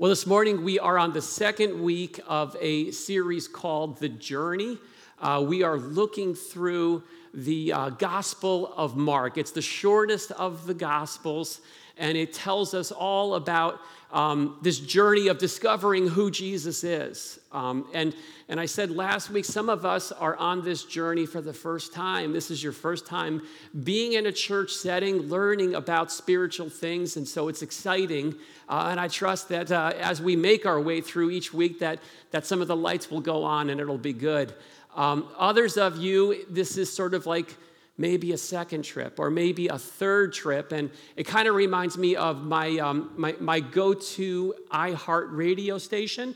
Well, 0.00 0.08
this 0.08 0.26
morning 0.26 0.64
we 0.64 0.78
are 0.78 0.96
on 0.96 1.12
the 1.12 1.20
second 1.20 1.82
week 1.82 2.20
of 2.26 2.56
a 2.58 2.90
series 2.90 3.46
called 3.46 3.98
The 3.98 4.08
Journey. 4.08 4.78
Uh, 5.20 5.44
we 5.46 5.62
are 5.62 5.76
looking 5.76 6.34
through 6.34 7.02
the 7.34 7.74
uh, 7.74 7.90
Gospel 7.90 8.72
of 8.78 8.96
Mark. 8.96 9.36
It's 9.36 9.50
the 9.50 9.60
shortest 9.60 10.30
of 10.30 10.66
the 10.66 10.72
Gospels, 10.72 11.60
and 11.96 12.16
it 12.16 12.32
tells 12.32 12.74
us 12.74 12.92
all 12.92 13.34
about 13.34 13.80
um, 14.12 14.58
this 14.60 14.78
journey 14.80 15.28
of 15.28 15.38
discovering 15.38 16.08
who 16.08 16.30
Jesus 16.30 16.82
is. 16.82 17.38
Um, 17.52 17.86
and, 17.94 18.14
and 18.48 18.58
I 18.58 18.66
said 18.66 18.90
last 18.90 19.30
week, 19.30 19.44
some 19.44 19.68
of 19.68 19.84
us 19.84 20.10
are 20.10 20.36
on 20.36 20.64
this 20.64 20.84
journey 20.84 21.26
for 21.26 21.40
the 21.40 21.52
first 21.52 21.92
time. 21.92 22.32
This 22.32 22.50
is 22.50 22.62
your 22.62 22.72
first 22.72 23.06
time 23.06 23.42
being 23.84 24.14
in 24.14 24.26
a 24.26 24.32
church 24.32 24.72
setting, 24.72 25.28
learning 25.28 25.74
about 25.74 26.10
spiritual 26.10 26.68
things, 26.68 27.16
and 27.16 27.26
so 27.26 27.48
it's 27.48 27.62
exciting. 27.62 28.34
Uh, 28.68 28.88
and 28.90 28.98
I 28.98 29.08
trust 29.08 29.48
that 29.50 29.70
uh, 29.70 29.92
as 30.00 30.20
we 30.20 30.34
make 30.34 30.66
our 30.66 30.80
way 30.80 31.00
through 31.00 31.30
each 31.30 31.54
week, 31.54 31.78
that, 31.78 32.00
that 32.32 32.46
some 32.46 32.60
of 32.60 32.68
the 32.68 32.76
lights 32.76 33.10
will 33.10 33.20
go 33.20 33.44
on 33.44 33.70
and 33.70 33.80
it'll 33.80 33.98
be 33.98 34.12
good. 34.12 34.52
Um, 34.96 35.28
others 35.38 35.76
of 35.76 35.98
you, 35.98 36.44
this 36.48 36.76
is 36.76 36.92
sort 36.92 37.14
of 37.14 37.26
like 37.26 37.56
maybe 38.00 38.32
a 38.32 38.38
second 38.38 38.82
trip 38.82 39.20
or 39.20 39.30
maybe 39.30 39.68
a 39.68 39.78
third 39.78 40.32
trip. 40.32 40.72
And 40.72 40.90
it 41.16 41.24
kind 41.24 41.46
of 41.46 41.54
reminds 41.54 41.98
me 41.98 42.16
of 42.16 42.42
my, 42.42 42.78
um, 42.78 43.12
my, 43.14 43.36
my 43.38 43.60
go 43.60 43.92
to 43.92 44.54
iHeart 44.72 45.26
radio 45.28 45.76
station, 45.76 46.34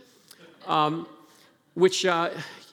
um, 0.66 1.09
which 1.73 2.04
uh, 2.04 2.28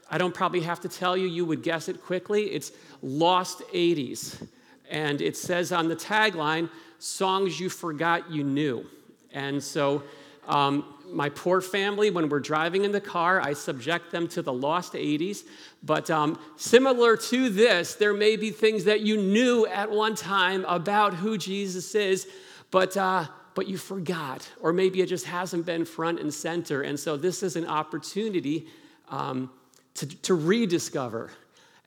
I 0.10 0.18
don't 0.18 0.34
probably 0.34 0.60
have 0.62 0.82
to 0.82 0.90
tell 0.90 1.16
you, 1.16 1.26
you 1.26 1.46
would 1.46 1.64
guess 1.64 1.88
it 1.88 2.04
quickly. 2.04 2.52
It's 2.52 2.74
Lost 3.02 3.62
80s. 3.74 4.46
And 4.90 5.22
it 5.22 5.38
says 5.38 5.72
on 5.72 5.88
the 5.88 5.96
tagline, 5.96 6.70
songs 7.00 7.60
you 7.62 7.70
forgot 7.70 8.30
you 8.30 8.44
knew. 8.44 8.86
And 9.32 9.64
so, 9.64 10.04
um, 10.50 10.84
my 11.12 11.30
poor 11.30 11.62
family, 11.62 12.10
when 12.10 12.30
we're 12.30 12.40
driving 12.40 12.86
in 12.86 12.92
the 12.92 13.02
car, 13.02 13.42
I 13.42 13.54
subject 13.54 14.12
them 14.12 14.28
to 14.30 14.42
the 14.42 14.54
lost 14.54 14.94
80s. 14.94 15.44
But 15.84 16.10
um, 16.10 16.40
similar 16.58 17.18
to 17.18 17.50
this, 17.50 17.96
there 17.96 18.14
may 18.14 18.36
be 18.36 18.52
things 18.52 18.86
that 18.86 19.02
you 19.02 19.18
knew 19.18 19.66
at 19.68 19.90
one 19.90 20.16
time 20.16 20.66
about 20.66 21.14
who 21.14 21.38
Jesus 21.38 21.94
is, 21.96 22.28
but, 22.72 22.96
uh, 22.98 23.26
but 23.56 23.68
you 23.68 23.78
forgot, 23.78 24.50
or 24.62 24.74
maybe 24.74 25.02
it 25.02 25.08
just 25.08 25.26
hasn't 25.26 25.66
been 25.66 25.86
front 25.86 26.20
and 26.20 26.34
center. 26.34 26.82
And 26.82 27.00
so 27.00 27.18
this 27.18 27.44
is 27.44 27.56
an 27.56 27.66
opportunity 27.66 28.68
um, 29.10 29.50
to, 29.96 30.08
to 30.08 30.34
rediscover. 30.34 31.32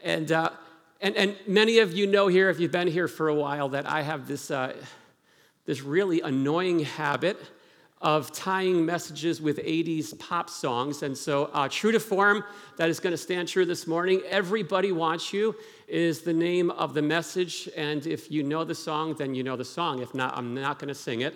And, 0.02 0.30
uh, 0.30 0.50
and, 1.00 1.16
and 1.16 1.36
many 1.46 1.78
of 1.78 1.92
you 1.92 2.06
know 2.06 2.28
here, 2.28 2.50
if 2.50 2.60
you've 2.60 2.72
been 2.72 2.88
here 2.88 3.08
for 3.08 3.28
a 3.28 3.34
while, 3.34 3.70
that 3.70 3.86
I 3.86 4.02
have 4.02 4.28
this, 4.28 4.50
uh, 4.50 4.74
this 5.64 5.82
really 5.82 6.20
annoying 6.20 6.80
habit 6.80 7.38
of 8.04 8.30
tying 8.32 8.84
messages 8.84 9.40
with 9.40 9.56
80s 9.56 10.16
pop 10.18 10.50
songs. 10.50 11.02
And 11.02 11.16
so, 11.16 11.46
uh, 11.54 11.68
true 11.70 11.90
to 11.90 11.98
form, 11.98 12.44
that 12.76 12.90
is 12.90 13.00
going 13.00 13.12
to 13.12 13.16
stand 13.16 13.48
true 13.48 13.64
this 13.64 13.86
morning. 13.86 14.20
Everybody 14.28 14.92
Wants 14.92 15.32
You 15.32 15.56
is 15.88 16.20
the 16.20 16.32
name 16.34 16.70
of 16.72 16.92
the 16.92 17.00
message. 17.00 17.66
And 17.74 18.06
if 18.06 18.30
you 18.30 18.42
know 18.42 18.62
the 18.62 18.74
song, 18.74 19.14
then 19.14 19.34
you 19.34 19.42
know 19.42 19.56
the 19.56 19.64
song. 19.64 20.02
If 20.02 20.14
not, 20.14 20.36
I'm 20.36 20.54
not 20.54 20.78
going 20.78 20.88
to 20.88 20.94
sing 20.94 21.22
it. 21.22 21.34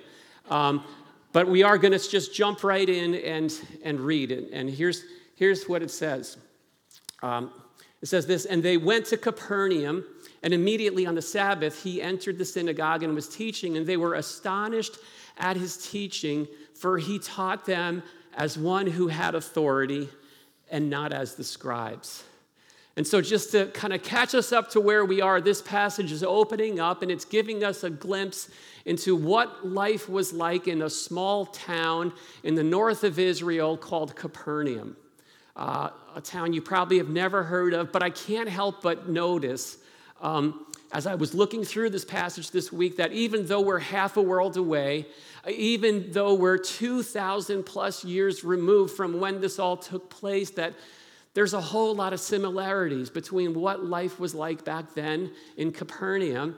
Um, 0.50 0.84
but 1.32 1.48
we 1.48 1.62
are 1.62 1.78
going 1.78 1.98
to 1.98 1.98
just 1.98 2.34
jump 2.34 2.62
right 2.62 2.88
in 2.88 3.14
and, 3.14 3.50
and 3.82 3.98
read 3.98 4.30
it. 4.30 4.50
And 4.52 4.68
here's, 4.68 5.04
here's 5.36 5.64
what 5.70 5.82
it 5.82 5.90
says 5.90 6.36
um, 7.22 7.50
It 8.02 8.08
says 8.08 8.26
this 8.26 8.44
And 8.44 8.62
they 8.62 8.76
went 8.76 9.06
to 9.06 9.16
Capernaum. 9.16 10.04
And 10.42 10.54
immediately 10.54 11.04
on 11.04 11.16
the 11.16 11.22
Sabbath, 11.22 11.82
he 11.82 12.00
entered 12.00 12.38
the 12.38 12.44
synagogue 12.44 13.02
and 13.02 13.12
was 13.12 13.28
teaching, 13.28 13.76
and 13.76 13.84
they 13.84 13.96
were 13.96 14.14
astonished 14.14 14.96
at 15.38 15.56
his 15.56 15.76
teaching, 15.76 16.46
for 16.74 16.98
he 16.98 17.18
taught 17.18 17.64
them 17.64 18.02
as 18.34 18.58
one 18.58 18.86
who 18.86 19.08
had 19.08 19.34
authority 19.34 20.08
and 20.70 20.90
not 20.90 21.12
as 21.12 21.34
the 21.34 21.44
scribes. 21.44 22.24
And 22.96 23.06
so, 23.06 23.20
just 23.20 23.52
to 23.52 23.66
kind 23.66 23.92
of 23.92 24.02
catch 24.02 24.34
us 24.34 24.52
up 24.52 24.70
to 24.70 24.80
where 24.80 25.04
we 25.04 25.20
are, 25.20 25.40
this 25.40 25.62
passage 25.62 26.10
is 26.10 26.24
opening 26.24 26.80
up 26.80 27.00
and 27.02 27.12
it's 27.12 27.24
giving 27.24 27.62
us 27.62 27.84
a 27.84 27.90
glimpse 27.90 28.50
into 28.84 29.14
what 29.14 29.64
life 29.64 30.08
was 30.08 30.32
like 30.32 30.66
in 30.66 30.82
a 30.82 30.90
small 30.90 31.46
town 31.46 32.12
in 32.42 32.56
the 32.56 32.64
north 32.64 33.04
of 33.04 33.20
Israel 33.20 33.76
called 33.76 34.16
Capernaum. 34.16 34.96
Uh, 35.54 35.90
a 36.16 36.20
town 36.20 36.52
you 36.52 36.60
probably 36.60 36.98
have 36.98 37.08
never 37.08 37.44
heard 37.44 37.72
of, 37.72 37.92
but 37.92 38.02
I 38.02 38.10
can't 38.10 38.48
help 38.48 38.82
but 38.82 39.08
notice 39.08 39.78
um, 40.20 40.66
as 40.92 41.06
I 41.06 41.14
was 41.14 41.34
looking 41.34 41.64
through 41.64 41.90
this 41.90 42.04
passage 42.04 42.50
this 42.50 42.72
week 42.72 42.96
that 42.96 43.12
even 43.12 43.46
though 43.46 43.60
we're 43.60 43.78
half 43.78 44.16
a 44.16 44.22
world 44.22 44.56
away, 44.56 45.06
even 45.48 46.10
though 46.12 46.34
we're 46.34 46.56
2,000 46.56 47.62
plus 47.62 48.04
years 48.04 48.42
removed 48.42 48.96
from 48.96 49.20
when 49.20 49.40
this 49.40 49.58
all 49.58 49.76
took 49.76 50.08
place, 50.08 50.50
that 50.50 50.74
there's 51.34 51.52
a 51.52 51.60
whole 51.60 51.94
lot 51.94 52.12
of 52.12 52.20
similarities 52.20 53.10
between 53.10 53.54
what 53.54 53.84
life 53.84 54.18
was 54.18 54.34
like 54.34 54.64
back 54.64 54.94
then 54.94 55.30
in 55.56 55.72
Capernaum 55.72 56.56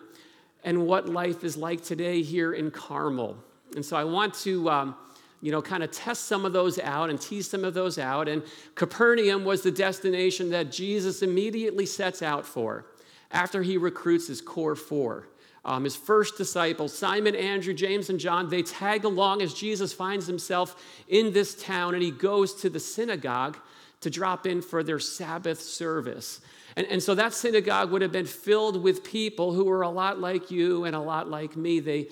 and 0.62 0.86
what 0.86 1.08
life 1.08 1.42
is 1.42 1.56
like 1.56 1.82
today 1.82 2.22
here 2.22 2.52
in 2.52 2.70
Carmel. 2.70 3.36
And 3.74 3.84
so 3.84 3.96
I 3.96 4.04
want 4.04 4.34
to. 4.34 4.70
Um, 4.70 4.94
you 5.42 5.50
know, 5.50 5.62
kind 5.62 5.82
of 5.82 5.90
test 5.90 6.24
some 6.24 6.44
of 6.44 6.52
those 6.52 6.78
out 6.78 7.08
and 7.08 7.18
tease 7.18 7.48
some 7.48 7.64
of 7.64 7.72
those 7.72 7.98
out. 7.98 8.28
And 8.28 8.42
Capernaum 8.74 9.42
was 9.42 9.62
the 9.62 9.70
destination 9.70 10.50
that 10.50 10.70
Jesus 10.70 11.22
immediately 11.22 11.86
sets 11.86 12.20
out 12.20 12.44
for 12.44 12.84
after 13.30 13.62
he 13.62 13.76
recruits 13.76 14.26
his 14.26 14.40
core 14.40 14.76
four. 14.76 15.28
Um, 15.64 15.84
his 15.84 15.94
first 15.94 16.38
disciples, 16.38 16.96
Simon, 16.96 17.36
Andrew, 17.36 17.74
James, 17.74 18.08
and 18.08 18.18
John, 18.18 18.48
they 18.48 18.62
tag 18.62 19.04
along 19.04 19.42
as 19.42 19.52
Jesus 19.52 19.92
finds 19.92 20.26
himself 20.26 20.82
in 21.06 21.32
this 21.32 21.54
town 21.54 21.94
and 21.94 22.02
he 22.02 22.10
goes 22.10 22.54
to 22.62 22.70
the 22.70 22.80
synagogue 22.80 23.58
to 24.00 24.08
drop 24.08 24.46
in 24.46 24.62
for 24.62 24.82
their 24.82 24.98
Sabbath 24.98 25.60
service. 25.60 26.40
And, 26.76 26.86
and 26.86 27.02
so 27.02 27.14
that 27.14 27.34
synagogue 27.34 27.90
would 27.90 28.00
have 28.00 28.12
been 28.12 28.26
filled 28.26 28.82
with 28.82 29.04
people 29.04 29.52
who 29.52 29.64
were 29.64 29.82
a 29.82 29.90
lot 29.90 30.18
like 30.18 30.50
you 30.50 30.84
and 30.84 30.96
a 30.96 31.00
lot 31.00 31.28
like 31.28 31.56
me. 31.56 31.80
They, 31.80 32.08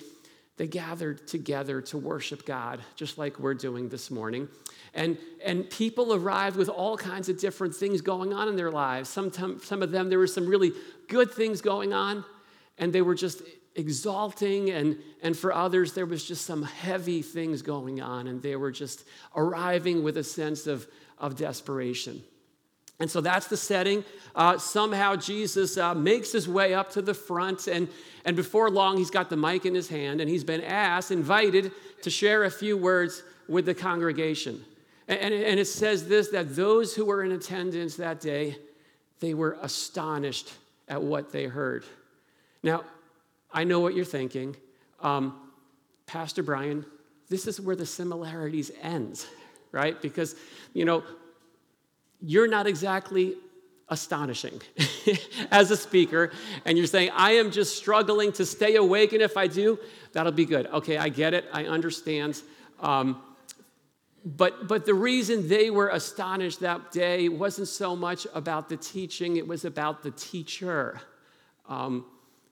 they 0.57 0.67
gathered 0.67 1.27
together 1.27 1.81
to 1.83 1.97
worship 1.97 2.45
God, 2.45 2.81
just 2.95 3.17
like 3.17 3.39
we're 3.39 3.55
doing 3.55 3.89
this 3.89 4.11
morning. 4.11 4.47
And, 4.93 5.17
and 5.43 5.69
people 5.69 6.13
arrived 6.13 6.55
with 6.55 6.69
all 6.69 6.97
kinds 6.97 7.29
of 7.29 7.39
different 7.39 7.75
things 7.75 8.01
going 8.01 8.33
on 8.33 8.47
in 8.47 8.55
their 8.55 8.71
lives. 8.71 9.09
Sometimes, 9.09 9.65
some 9.65 9.83
of 9.83 9.91
them, 9.91 10.09
there 10.09 10.19
were 10.19 10.27
some 10.27 10.47
really 10.47 10.71
good 11.07 11.31
things 11.31 11.61
going 11.61 11.93
on, 11.93 12.25
and 12.77 12.91
they 12.91 13.01
were 13.01 13.15
just 13.15 13.41
exalting. 13.75 14.71
And, 14.71 14.97
and 15.21 15.37
for 15.37 15.53
others, 15.53 15.93
there 15.93 16.05
was 16.05 16.23
just 16.23 16.45
some 16.45 16.63
heavy 16.63 17.21
things 17.21 17.61
going 17.61 18.01
on, 18.01 18.27
and 18.27 18.41
they 18.41 18.55
were 18.55 18.71
just 18.71 19.03
arriving 19.35 20.03
with 20.03 20.17
a 20.17 20.23
sense 20.23 20.67
of, 20.67 20.87
of 21.17 21.35
desperation. 21.35 22.23
And 22.99 23.09
so 23.09 23.21
that's 23.21 23.47
the 23.47 23.55
setting. 23.55 24.03
Uh, 24.35 24.57
somehow 24.57 25.15
Jesus 25.15 25.77
uh, 25.77 25.95
makes 25.95 26.33
his 26.33 26.49
way 26.49 26.73
up 26.73 26.91
to 26.91 27.01
the 27.01 27.13
front, 27.13 27.67
and, 27.67 27.87
and 28.25 28.35
before 28.35 28.69
long, 28.69 28.97
he's 28.97 29.09
got 29.09 29.29
the 29.29 29.37
mic 29.37 29.65
in 29.65 29.73
his 29.73 29.87
hand, 29.87 30.19
and 30.19 30.29
he's 30.29 30.43
been 30.43 30.61
asked, 30.61 31.11
invited 31.11 31.71
to 32.01 32.09
share 32.09 32.43
a 32.43 32.51
few 32.51 32.75
words 32.75 33.23
with 33.47 33.65
the 33.65 33.73
congregation. 33.73 34.65
And, 35.09 35.33
and 35.33 35.59
it 35.59 35.65
says 35.65 36.07
this 36.07 36.29
that 36.29 36.55
those 36.55 36.95
who 36.95 37.03
were 37.03 37.23
in 37.23 37.31
attendance 37.31 37.95
that 37.95 38.21
day, 38.21 38.57
they 39.19 39.33
were 39.33 39.57
astonished 39.61 40.53
at 40.87 41.01
what 41.01 41.31
they 41.31 41.45
heard. 41.45 41.83
Now, 42.61 42.83
I 43.51 43.63
know 43.63 43.79
what 43.79 43.95
you're 43.95 44.05
thinking. 44.05 44.55
Um, 45.01 45.49
Pastor 46.05 46.43
Brian, 46.43 46.85
this 47.27 47.47
is 47.47 47.59
where 47.59 47.75
the 47.75 47.85
similarities 47.85 48.71
ends, 48.81 49.27
right? 49.71 49.99
Because, 49.99 50.35
you 50.73 50.85
know, 50.85 51.03
you're 52.21 52.47
not 52.47 52.67
exactly 52.67 53.35
astonishing 53.87 54.61
as 55.51 55.71
a 55.71 55.77
speaker, 55.77 56.31
and 56.65 56.77
you're 56.77 56.85
saying, 56.85 57.09
I 57.15 57.31
am 57.31 57.49
just 57.49 57.77
struggling 57.77 58.31
to 58.33 58.45
stay 58.45 58.75
awake, 58.75 59.13
and 59.13 59.21
if 59.21 59.37
I 59.37 59.47
do, 59.47 59.79
that'll 60.11 60.31
be 60.31 60.45
good. 60.45 60.67
Okay, 60.67 60.97
I 60.97 61.09
get 61.09 61.33
it, 61.33 61.45
I 61.51 61.65
understand. 61.65 62.41
Um, 62.79 63.21
but, 64.25 64.67
but 64.67 64.85
the 64.85 64.93
reason 64.93 65.47
they 65.47 65.69
were 65.69 65.89
astonished 65.89 66.59
that 66.59 66.91
day 66.91 67.29
wasn't 67.29 67.67
so 67.67 67.95
much 67.95 68.27
about 68.33 68.69
the 68.69 68.77
teaching, 68.77 69.37
it 69.37 69.47
was 69.47 69.65
about 69.65 70.03
the 70.03 70.11
teacher. 70.11 71.01
Um, 71.67 72.05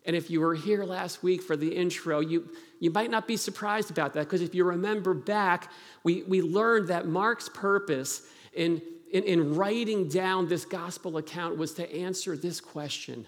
and 0.05 0.15
if 0.15 0.29
you 0.29 0.39
were 0.39 0.55
here 0.55 0.85
last 0.85 1.21
week 1.21 1.41
for 1.41 1.57
the 1.57 1.75
intro, 1.75 2.21
you, 2.21 2.49
you 2.79 2.91
might 2.91 3.11
not 3.11 3.27
be 3.27 3.35
surprised 3.35 3.91
about 3.91 4.13
that 4.13 4.21
because 4.21 4.41
if 4.41 4.55
you 4.55 4.63
remember 4.63 5.13
back, 5.13 5.69
we, 6.03 6.23
we 6.23 6.41
learned 6.41 6.87
that 6.87 7.07
Mark's 7.07 7.49
purpose 7.49 8.21
in, 8.53 8.81
in, 9.11 9.23
in 9.23 9.55
writing 9.55 10.07
down 10.07 10.47
this 10.47 10.63
gospel 10.63 11.17
account 11.17 11.57
was 11.57 11.73
to 11.73 11.93
answer 11.93 12.37
this 12.37 12.61
question 12.61 13.27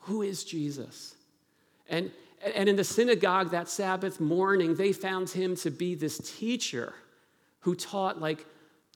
Who 0.00 0.22
is 0.22 0.44
Jesus? 0.44 1.16
And, 1.88 2.12
and 2.54 2.68
in 2.68 2.76
the 2.76 2.84
synagogue 2.84 3.50
that 3.50 3.68
Sabbath 3.68 4.20
morning, 4.20 4.76
they 4.76 4.92
found 4.92 5.30
him 5.30 5.56
to 5.56 5.70
be 5.70 5.96
this 5.96 6.18
teacher 6.38 6.94
who 7.66 7.74
taught 7.74 8.20
like 8.20 8.46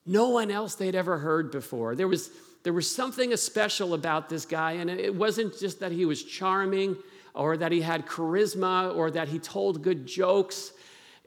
no 0.06 0.28
one 0.28 0.48
else 0.48 0.76
they'd 0.76 0.94
ever 0.94 1.18
heard 1.18 1.50
before. 1.50 1.96
There 1.96 2.06
was, 2.06 2.30
there 2.62 2.72
was 2.72 2.88
something 2.88 3.36
special 3.36 3.94
about 3.94 4.28
this 4.28 4.46
guy, 4.46 4.72
and 4.74 4.88
it 4.88 5.12
wasn't 5.12 5.58
just 5.58 5.80
that 5.80 5.90
he 5.90 6.04
was 6.04 6.22
charming 6.22 6.96
or 7.34 7.56
that 7.56 7.72
he 7.72 7.80
had 7.80 8.06
charisma 8.06 8.94
or 8.94 9.10
that 9.10 9.26
he 9.26 9.40
told 9.40 9.82
good 9.82 10.06
jokes. 10.06 10.70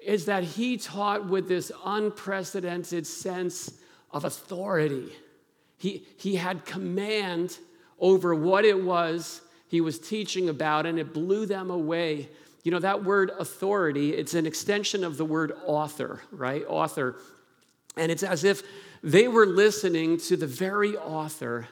is 0.01 0.23
that 0.25 0.43
he 0.43 0.77
taught 0.77 1.27
with 1.27 1.49
this 1.49 1.69
unprecedented 1.83 3.05
sense 3.05 3.73
of 4.11 4.23
authority. 4.23 5.11
He, 5.77 6.07
he 6.15 6.37
had 6.37 6.63
command 6.63 7.57
over 7.99 8.33
what 8.33 8.63
it 8.63 8.81
was 8.81 9.41
he 9.67 9.81
was 9.81 9.99
teaching 9.99 10.47
about, 10.47 10.85
and 10.85 10.97
it 10.97 11.13
blew 11.13 11.45
them 11.45 11.69
away. 11.69 12.29
You 12.63 12.71
know, 12.71 12.79
that 12.79 13.03
word 13.03 13.31
authority, 13.37 14.13
it's 14.13 14.35
an 14.35 14.45
extension 14.45 15.03
of 15.03 15.17
the 15.17 15.25
word 15.25 15.51
author, 15.65 16.21
right? 16.31 16.63
Author. 16.69 17.17
And 17.97 18.11
it's 18.11 18.23
as 18.23 18.43
if 18.43 18.63
they 19.03 19.27
were 19.27 19.45
listening 19.45 20.17
to 20.21 20.37
the 20.37 20.47
very 20.47 20.97
author 20.97 21.67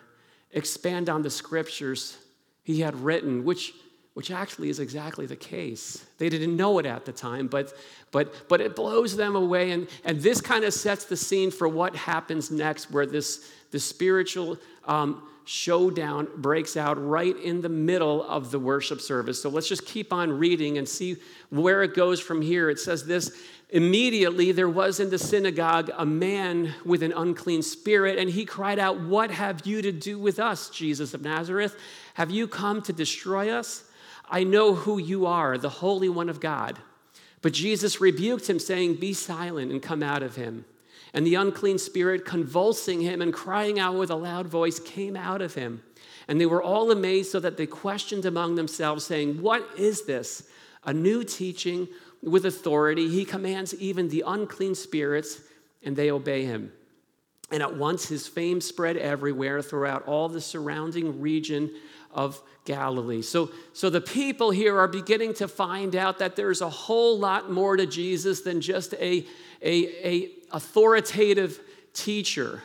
expand 0.52 1.10
on 1.10 1.22
the 1.22 1.30
scriptures 1.30 2.18
he 2.64 2.82
had 2.82 2.96
written, 2.96 3.44
which, 3.44 3.74
which 4.14 4.32
actually 4.32 4.70
is 4.70 4.80
exactly 4.80 5.26
the 5.26 5.36
case. 5.36 6.06
They 6.18 6.30
didn't 6.30 6.56
know 6.56 6.78
it 6.80 6.86
at 6.86 7.06
the 7.06 7.12
time, 7.12 7.48
but, 7.48 7.74
but, 8.12 8.50
but 8.50 8.62
it 8.62 8.76
blows 8.76 9.16
them 9.16 9.36
away. 9.36 9.72
And, 9.72 9.88
and 10.04 10.20
this 10.20 10.42
kind 10.42 10.64
of 10.64 10.74
sets 10.74 11.06
the 11.06 11.18
scene 11.18 11.52
for 11.52 11.68
what 11.68 11.96
happens 11.96 12.52
next, 12.52 12.92
where 12.92 13.06
this, 13.06 13.50
this 13.72 13.86
spiritual 13.86 14.58
um, 14.86 15.28
showdown 15.46 16.28
breaks 16.38 16.78
out 16.78 17.04
right 17.04 17.36
in 17.38 17.62
the 17.62 17.70
middle 17.70 18.24
of 18.24 18.52
the 18.52 18.60
worship 18.60 19.02
service. 19.02 19.42
So 19.42 19.50
let's 19.50 19.68
just 19.68 19.86
keep 19.86 20.14
on 20.14 20.32
reading 20.32 20.78
and 20.78 20.88
see 20.88 21.18
where 21.50 21.82
it 21.82 21.96
goes 21.96 22.20
from 22.20 22.42
here. 22.42 22.70
It 22.70 22.80
says 22.80 23.06
this 23.06 23.36
Immediately 23.72 24.52
there 24.52 24.68
was 24.68 25.00
in 25.00 25.10
the 25.10 25.18
synagogue 25.18 25.90
a 25.98 26.06
man 26.06 26.76
with 26.84 27.02
an 27.04 27.14
unclean 27.14 27.62
spirit, 27.62 28.20
and 28.20 28.30
he 28.30 28.44
cried 28.44 28.80
out, 28.80 29.00
What 29.00 29.32
have 29.32 29.66
you 29.66 29.82
to 29.82 29.94
do 29.94 30.20
with 30.20 30.40
us, 30.40 30.70
Jesus 30.70 31.14
of 31.14 31.22
Nazareth? 31.22 31.78
Have 32.16 32.32
you 32.32 32.48
come 32.50 32.82
to 32.82 32.94
destroy 32.94 33.50
us? 33.50 33.86
I 34.30 34.44
know 34.44 34.76
who 34.76 34.98
you 34.98 35.26
are, 35.26 35.58
the 35.58 35.70
Holy 35.70 36.10
One 36.10 36.28
of 36.28 36.42
God. 36.42 36.80
But 37.42 37.54
Jesus 37.54 38.02
rebuked 38.02 38.50
him, 38.50 38.60
saying, 38.60 38.96
Be 38.96 39.14
silent 39.14 39.72
and 39.72 39.82
come 39.82 40.04
out 40.04 40.22
of 40.22 40.36
him. 40.36 40.66
And 41.14 41.26
the 41.26 41.36
unclean 41.36 41.78
spirit, 41.78 42.26
convulsing 42.26 43.00
him 43.00 43.22
and 43.22 43.34
crying 43.34 43.80
out 43.80 43.96
with 43.96 44.10
a 44.10 44.16
loud 44.16 44.48
voice, 44.48 44.80
came 44.80 45.16
out 45.16 45.42
of 45.42 45.56
him. 45.56 45.82
And 46.28 46.40
they 46.40 46.46
were 46.46 46.62
all 46.62 46.92
amazed, 46.92 47.32
so 47.32 47.40
that 47.40 47.56
they 47.56 47.68
questioned 47.68 48.26
among 48.26 48.56
themselves, 48.56 49.06
saying, 49.06 49.42
What 49.42 49.66
is 49.78 50.04
this? 50.04 50.44
A 50.84 50.94
new 50.94 51.24
teaching 51.24 51.88
with 52.22 52.46
authority. 52.46 53.10
He 53.10 53.26
commands 53.26 53.74
even 53.76 54.10
the 54.10 54.24
unclean 54.26 54.76
spirits, 54.76 55.42
and 55.84 55.96
they 55.96 56.12
obey 56.12 56.46
him. 56.46 56.72
And 57.52 57.62
at 57.62 57.76
once 57.76 58.08
his 58.08 58.28
fame 58.28 58.62
spread 58.62 58.96
everywhere 58.98 59.62
throughout 59.62 60.08
all 60.08 60.30
the 60.30 60.40
surrounding 60.40 61.20
region 61.20 61.72
of 62.14 62.42
Galilee. 62.66 63.22
So, 63.22 63.52
so 63.74 63.90
the 63.90 64.02
people 64.02 64.52
here 64.52 64.78
are 64.78 64.88
beginning 64.88 65.34
to 65.36 65.48
find 65.48 65.96
out 65.96 66.20
that 66.20 66.36
there's 66.36 66.62
a 66.62 66.70
whole 66.70 67.18
lot 67.18 67.52
more 67.52 67.76
to 67.76 67.86
Jesus 67.86 68.42
than 68.42 68.62
just 68.62 68.94
a, 68.94 69.26
a, 69.62 70.08
a 70.08 70.30
authoritative 70.52 71.60
teacher. 71.94 72.62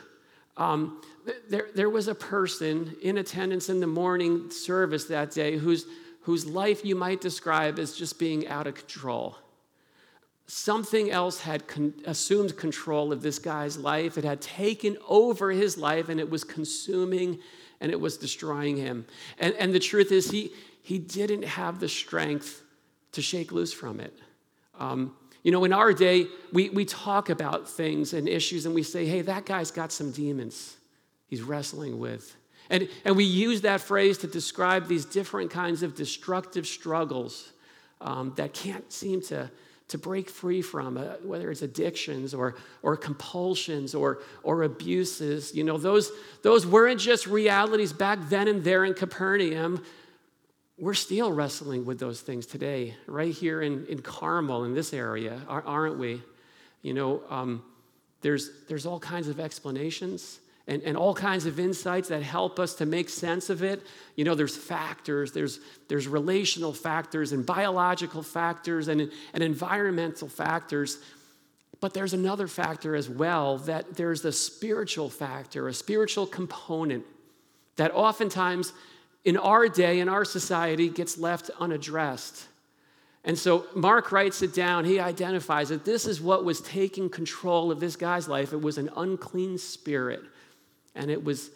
Um, 0.55 1.01
there, 1.49 1.67
there 1.75 1.89
was 1.89 2.07
a 2.07 2.15
person 2.15 2.95
in 3.01 3.17
attendance 3.17 3.69
in 3.69 3.79
the 3.79 3.87
morning 3.87 4.49
service 4.51 5.05
that 5.05 5.31
day 5.31 5.57
whose, 5.57 5.85
whose 6.21 6.45
life 6.45 6.85
you 6.85 6.95
might 6.95 7.19
describe 7.19 7.79
as 7.79 7.95
just 7.95 8.19
being 8.19 8.47
out 8.47 8.67
of 8.67 8.75
control. 8.75 9.35
Something 10.47 11.11
else 11.11 11.41
had 11.41 11.67
con- 11.67 11.93
assumed 12.05 12.55
control 12.55 13.11
of 13.11 13.21
this 13.21 13.37
guy's 13.37 13.77
life. 13.77 14.17
It 14.17 14.23
had 14.23 14.41
taken 14.41 14.97
over 15.07 15.51
his 15.51 15.77
life 15.77 16.09
and 16.09 16.19
it 16.19 16.29
was 16.29 16.43
consuming 16.43 17.39
and 17.81 17.91
it 17.91 17.99
was 17.99 18.17
destroying 18.17 18.77
him. 18.77 19.05
And, 19.39 19.53
and 19.55 19.73
the 19.73 19.79
truth 19.79 20.11
is, 20.11 20.31
he, 20.31 20.51
he 20.81 20.99
didn't 20.99 21.43
have 21.43 21.79
the 21.79 21.89
strength 21.89 22.63
to 23.11 23.21
shake 23.21 23.51
loose 23.51 23.73
from 23.73 23.99
it. 23.99 24.17
Um, 24.79 25.15
you 25.43 25.51
know, 25.51 25.63
in 25.65 25.73
our 25.73 25.93
day, 25.93 26.27
we, 26.53 26.69
we 26.69 26.85
talk 26.85 27.29
about 27.29 27.69
things 27.69 28.13
and 28.13 28.27
issues 28.27 28.65
and 28.65 28.73
we 28.73 28.83
say, 28.83 29.05
hey, 29.05 29.21
that 29.21 29.45
guy's 29.45 29.71
got 29.71 29.91
some 29.91 30.11
demons 30.11 30.77
he's 31.27 31.41
wrestling 31.41 31.99
with. 31.99 32.35
And, 32.69 32.89
and 33.05 33.15
we 33.15 33.23
use 33.23 33.61
that 33.61 33.81
phrase 33.81 34.17
to 34.19 34.27
describe 34.27 34.87
these 34.87 35.05
different 35.05 35.51
kinds 35.51 35.83
of 35.83 35.95
destructive 35.95 36.67
struggles 36.67 37.51
um, 38.01 38.33
that 38.35 38.53
can't 38.53 38.91
seem 38.91 39.21
to, 39.23 39.49
to 39.89 39.97
break 39.97 40.29
free 40.29 40.61
from, 40.61 40.97
uh, 40.97 41.13
whether 41.23 41.49
it's 41.49 41.61
addictions 41.61 42.33
or, 42.33 42.55
or 42.81 42.97
compulsions 42.97 43.95
or, 43.95 44.19
or 44.43 44.63
abuses. 44.63 45.55
You 45.55 45.63
know, 45.63 45.77
those, 45.77 46.11
those 46.43 46.67
weren't 46.67 46.99
just 46.99 47.25
realities 47.27 47.93
back 47.93 48.19
then 48.29 48.47
and 48.47 48.63
there 48.63 48.83
in 48.83 48.93
Capernaum 48.93 49.83
we're 50.77 50.93
still 50.93 51.31
wrestling 51.31 51.85
with 51.85 51.99
those 51.99 52.21
things 52.21 52.45
today, 52.45 52.93
right 53.07 53.33
here 53.33 53.61
in, 53.61 53.85
in 53.87 54.01
Carmel, 54.01 54.63
in 54.63 54.75
this 54.75 54.93
area, 54.93 55.41
aren't 55.47 55.97
we? 55.97 56.21
You 56.83 56.93
know, 56.93 57.23
um, 57.29 57.63
there's, 58.21 58.51
there's 58.67 58.85
all 58.85 58.99
kinds 58.99 59.27
of 59.27 59.39
explanations 59.39 60.39
and, 60.67 60.83
and 60.83 60.97
all 60.97 61.13
kinds 61.13 61.45
of 61.45 61.59
insights 61.59 62.09
that 62.09 62.21
help 62.21 62.59
us 62.59 62.75
to 62.75 62.85
make 62.85 63.09
sense 63.09 63.49
of 63.49 63.63
it. 63.63 63.85
You 64.15 64.25
know, 64.25 64.35
there's 64.35 64.57
factors, 64.57 65.31
there's, 65.31 65.59
there's 65.87 66.07
relational 66.07 66.73
factors 66.73 67.31
and 67.31 67.45
biological 67.45 68.21
factors 68.21 68.87
and, 68.87 69.09
and 69.33 69.43
environmental 69.43 70.27
factors. 70.27 70.99
But 71.79 71.93
there's 71.93 72.13
another 72.13 72.47
factor 72.47 72.95
as 72.95 73.09
well 73.09 73.59
that 73.59 73.95
there's 73.95 74.25
a 74.25 74.31
spiritual 74.31 75.09
factor, 75.09 75.67
a 75.67 75.73
spiritual 75.73 76.27
component 76.27 77.05
that 77.77 77.93
oftentimes 77.93 78.73
in 79.23 79.37
our 79.37 79.67
day, 79.67 79.99
in 79.99 80.09
our 80.09 80.25
society, 80.25 80.89
gets 80.89 81.17
left 81.17 81.49
unaddressed. 81.59 82.47
And 83.23 83.37
so 83.37 83.65
Mark 83.75 84.11
writes 84.11 84.41
it 84.41 84.53
down. 84.53 84.85
He 84.85 84.99
identifies 84.99 85.69
that 85.69 85.83
this 85.83 86.05
is 86.05 86.21
what 86.21 86.45
was 86.45 86.61
taking 86.61 87.09
control 87.09 87.71
of 87.71 87.79
this 87.79 87.95
guy's 87.97 88.27
life. 88.29 88.53
It 88.53 88.61
was 88.61 88.77
an 88.77 88.89
unclean 88.95 89.57
spirit, 89.57 90.21
and 90.97 91.09
it 91.09 91.23
was, 91.23 91.49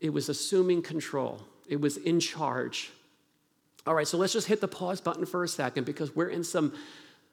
it 0.00 0.10
was 0.10 0.28
assuming 0.28 0.82
control, 0.82 1.40
it 1.66 1.80
was 1.80 1.96
in 1.96 2.20
charge. 2.20 2.90
All 3.86 3.94
right, 3.94 4.06
so 4.06 4.18
let's 4.18 4.32
just 4.32 4.46
hit 4.46 4.60
the 4.60 4.68
pause 4.68 5.00
button 5.00 5.26
for 5.26 5.42
a 5.42 5.48
second 5.48 5.84
because 5.84 6.14
we're 6.14 6.28
in 6.28 6.44
some 6.44 6.72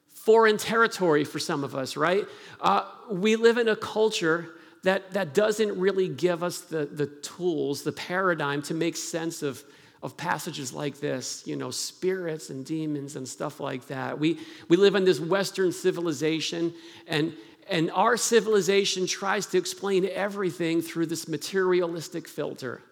foreign 0.08 0.56
territory 0.56 1.24
for 1.24 1.38
some 1.38 1.64
of 1.64 1.74
us, 1.74 1.96
right? 1.96 2.24
Uh, 2.60 2.84
we 3.10 3.36
live 3.36 3.58
in 3.58 3.68
a 3.68 3.76
culture 3.76 4.48
that, 4.84 5.12
that 5.12 5.34
doesn't 5.34 5.78
really 5.78 6.08
give 6.08 6.42
us 6.42 6.60
the, 6.60 6.86
the 6.86 7.06
tools, 7.06 7.82
the 7.82 7.92
paradigm 7.92 8.62
to 8.62 8.74
make 8.74 8.96
sense 8.96 9.42
of, 9.42 9.62
of 10.02 10.16
passages 10.16 10.72
like 10.72 11.00
this, 11.00 11.42
you 11.46 11.56
know, 11.56 11.70
spirits 11.70 12.50
and 12.50 12.64
demons 12.64 13.16
and 13.16 13.28
stuff 13.28 13.60
like 13.60 13.86
that. 13.88 14.18
We, 14.18 14.38
we 14.68 14.76
live 14.76 14.94
in 14.94 15.04
this 15.04 15.20
Western 15.20 15.72
civilization, 15.72 16.72
and, 17.06 17.34
and 17.68 17.90
our 17.92 18.16
civilization 18.16 19.06
tries 19.06 19.46
to 19.46 19.58
explain 19.58 20.08
everything 20.12 20.82
through 20.82 21.06
this 21.06 21.28
materialistic 21.28 22.28
filter. 22.28 22.82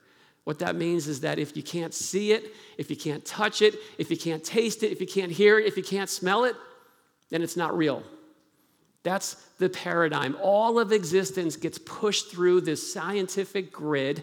What 0.44 0.58
that 0.58 0.74
means 0.74 1.06
is 1.06 1.20
that 1.20 1.38
if 1.38 1.56
you 1.56 1.62
can't 1.62 1.94
see 1.94 2.32
it, 2.32 2.54
if 2.78 2.90
you 2.90 2.96
can't 2.96 3.24
touch 3.24 3.62
it, 3.62 3.74
if 3.98 4.10
you 4.10 4.16
can't 4.16 4.42
taste 4.42 4.82
it, 4.82 4.90
if 4.90 5.00
you 5.00 5.06
can't 5.06 5.30
hear 5.30 5.58
it, 5.58 5.66
if 5.66 5.76
you 5.76 5.82
can't 5.82 6.10
smell 6.10 6.44
it, 6.44 6.56
then 7.30 7.42
it's 7.42 7.56
not 7.56 7.76
real. 7.76 8.02
That's 9.04 9.34
the 9.58 9.68
paradigm. 9.68 10.36
All 10.40 10.78
of 10.78 10.92
existence 10.92 11.56
gets 11.56 11.78
pushed 11.78 12.30
through 12.30 12.62
this 12.62 12.92
scientific 12.92 13.72
grid, 13.72 14.22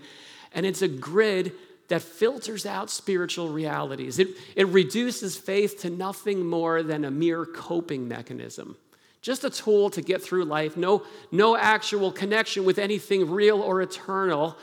and 0.53 0.65
it's 0.65 0.81
a 0.81 0.88
grid 0.88 1.53
that 1.89 2.01
filters 2.01 2.65
out 2.65 2.89
spiritual 2.89 3.50
realities. 3.50 4.19
It, 4.19 4.29
it 4.55 4.67
reduces 4.67 5.38
faith 5.38 5.81
to 5.81 5.89
nothing 5.89 6.45
more 6.45 6.83
than 6.83 7.03
a 7.03 7.12
mere 7.12 7.45
coping 7.45 8.07
mechanism. 8.07 8.77
Just 9.21 9.43
a 9.43 9.49
tool 9.49 9.89
to 9.91 10.01
get 10.01 10.21
through 10.21 10.45
life, 10.45 10.77
no, 10.77 11.03
no 11.31 11.57
actual 11.57 12.11
connection 12.11 12.63
with 12.63 12.79
anything 12.79 13.29
real 13.29 13.61
or 13.61 13.81
eternal. 13.81 14.57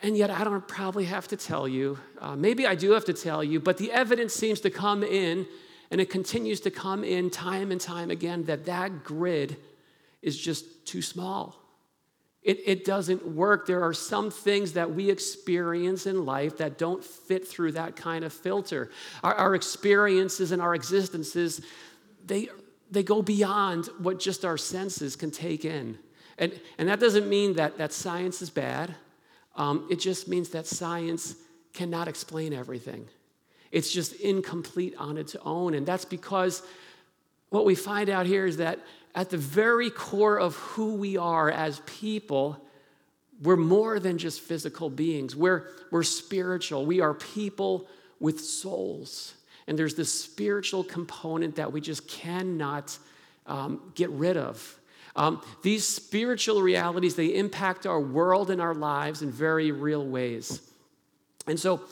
And 0.00 0.16
yet, 0.16 0.30
I 0.30 0.44
don't 0.44 0.66
probably 0.68 1.06
have 1.06 1.26
to 1.28 1.36
tell 1.36 1.66
you, 1.66 1.98
uh, 2.20 2.36
maybe 2.36 2.66
I 2.66 2.76
do 2.76 2.92
have 2.92 3.04
to 3.06 3.12
tell 3.12 3.42
you, 3.42 3.58
but 3.58 3.78
the 3.78 3.90
evidence 3.90 4.32
seems 4.32 4.60
to 4.60 4.70
come 4.70 5.02
in 5.02 5.46
and 5.90 6.00
it 6.00 6.10
continues 6.10 6.60
to 6.60 6.70
come 6.70 7.02
in 7.02 7.30
time 7.30 7.72
and 7.72 7.80
time 7.80 8.10
again 8.10 8.44
that 8.44 8.66
that 8.66 9.04
grid 9.04 9.56
is 10.22 10.38
just 10.38 10.86
too 10.86 11.02
small. 11.02 11.56
It, 12.42 12.60
it 12.64 12.84
doesn't 12.84 13.26
work. 13.26 13.66
There 13.66 13.82
are 13.82 13.92
some 13.92 14.30
things 14.30 14.74
that 14.74 14.94
we 14.94 15.10
experience 15.10 16.06
in 16.06 16.24
life 16.24 16.58
that 16.58 16.78
don't 16.78 17.02
fit 17.02 17.46
through 17.46 17.72
that 17.72 17.96
kind 17.96 18.24
of 18.24 18.32
filter. 18.32 18.90
Our, 19.24 19.34
our 19.34 19.54
experiences 19.54 20.52
and 20.52 20.62
our 20.62 20.74
existences, 20.74 21.60
they, 22.24 22.48
they 22.90 23.02
go 23.02 23.22
beyond 23.22 23.86
what 23.98 24.18
just 24.18 24.44
our 24.44 24.56
senses 24.56 25.16
can 25.16 25.30
take 25.30 25.64
in. 25.64 25.98
And, 26.38 26.58
and 26.78 26.88
that 26.88 27.00
doesn't 27.00 27.28
mean 27.28 27.54
that, 27.54 27.78
that 27.78 27.92
science 27.92 28.42
is 28.42 28.50
bad. 28.50 28.94
Um, 29.56 29.86
it 29.90 29.96
just 29.96 30.28
means 30.28 30.50
that 30.50 30.66
science 30.66 31.34
cannot 31.74 32.08
explain 32.08 32.52
everything. 32.52 33.08
It's 33.72 33.92
just 33.92 34.14
incomplete 34.14 34.94
on 34.98 35.18
its 35.18 35.36
own. 35.44 35.74
And 35.74 35.84
that's 35.84 36.04
because 36.04 36.62
what 37.50 37.64
we 37.64 37.74
find 37.74 38.08
out 38.08 38.26
here 38.26 38.46
is 38.46 38.58
that 38.58 38.78
at 39.14 39.30
the 39.30 39.36
very 39.36 39.90
core 39.90 40.38
of 40.38 40.54
who 40.56 40.94
we 40.94 41.16
are 41.16 41.50
as 41.50 41.82
people, 41.86 42.64
we're 43.42 43.56
more 43.56 44.00
than 44.00 44.16
just 44.16 44.40
physical 44.40 44.90
beings. 44.90 45.34
We're, 45.34 45.66
we're 45.90 46.02
spiritual. 46.02 46.86
We 46.86 47.00
are 47.00 47.14
people 47.14 47.88
with 48.20 48.40
souls. 48.40 49.34
And 49.68 49.78
there's 49.78 49.94
this 49.94 50.12
spiritual 50.12 50.82
component 50.82 51.56
that 51.56 51.72
we 51.72 51.80
just 51.80 52.08
cannot 52.08 52.98
um, 53.46 53.92
get 53.94 54.10
rid 54.10 54.36
of. 54.36 54.78
Um, 55.14 55.42
these 55.62 55.86
spiritual 55.86 56.62
realities, 56.62 57.14
they 57.14 57.34
impact 57.36 57.86
our 57.86 58.00
world 58.00 58.50
and 58.50 58.60
our 58.60 58.74
lives 58.74 59.22
in 59.22 59.30
very 59.30 59.70
real 59.70 60.04
ways. 60.04 60.62
And 61.46 61.60
so, 61.60 61.82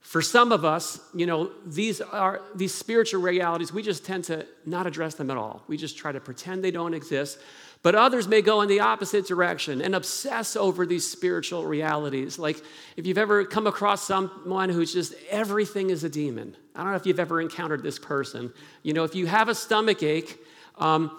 for 0.00 0.22
some 0.22 0.50
of 0.50 0.64
us, 0.64 0.98
you 1.14 1.26
know, 1.26 1.50
these 1.64 2.00
are 2.00 2.40
these 2.54 2.74
spiritual 2.74 3.20
realities, 3.20 3.72
we 3.72 3.82
just 3.82 4.04
tend 4.04 4.24
to 4.24 4.46
not 4.64 4.86
address 4.86 5.14
them 5.14 5.30
at 5.30 5.36
all. 5.36 5.62
We 5.68 5.76
just 5.76 5.98
try 5.98 6.10
to 6.10 6.20
pretend 6.20 6.64
they 6.64 6.70
don't 6.70 6.94
exist. 6.94 7.38
But 7.82 7.94
others 7.94 8.28
may 8.28 8.42
go 8.42 8.60
in 8.60 8.68
the 8.68 8.80
opposite 8.80 9.26
direction 9.26 9.80
and 9.80 9.94
obsess 9.94 10.54
over 10.56 10.84
these 10.84 11.08
spiritual 11.08 11.66
realities. 11.66 12.38
Like 12.38 12.62
if 12.96 13.06
you've 13.06 13.18
ever 13.18 13.44
come 13.44 13.66
across 13.66 14.06
someone 14.06 14.68
who's 14.68 14.92
just 14.92 15.14
everything 15.30 15.90
is 15.90 16.04
a 16.04 16.08
demon. 16.08 16.56
I 16.74 16.82
don't 16.82 16.92
know 16.92 16.96
if 16.96 17.06
you've 17.06 17.20
ever 17.20 17.40
encountered 17.40 17.82
this 17.82 17.98
person. 17.98 18.52
You 18.82 18.92
know, 18.92 19.04
if 19.04 19.14
you 19.14 19.26
have 19.26 19.48
a 19.48 19.54
stomach 19.54 20.02
ache, 20.02 20.38
um, 20.78 21.10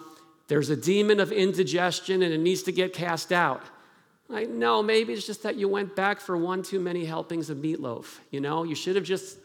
there's 0.48 0.70
a 0.70 0.76
demon 0.76 1.20
of 1.20 1.32
indigestion 1.32 2.22
and 2.22 2.32
it 2.32 2.38
needs 2.38 2.62
to 2.64 2.72
get 2.72 2.92
cast 2.92 3.32
out. 3.32 3.62
Like, 4.28 4.48
no, 4.48 4.82
maybe 4.82 5.12
it's 5.12 5.26
just 5.26 5.42
that 5.42 5.56
you 5.56 5.68
went 5.68 5.94
back 5.94 6.20
for 6.20 6.36
one 6.36 6.62
too 6.62 6.80
many 6.80 7.04
helpings 7.04 7.50
of 7.50 7.58
meatloaf. 7.58 8.18
You 8.30 8.40
know, 8.40 8.62
you 8.64 8.74
should 8.74 8.96
have 8.96 9.04
just 9.04 9.36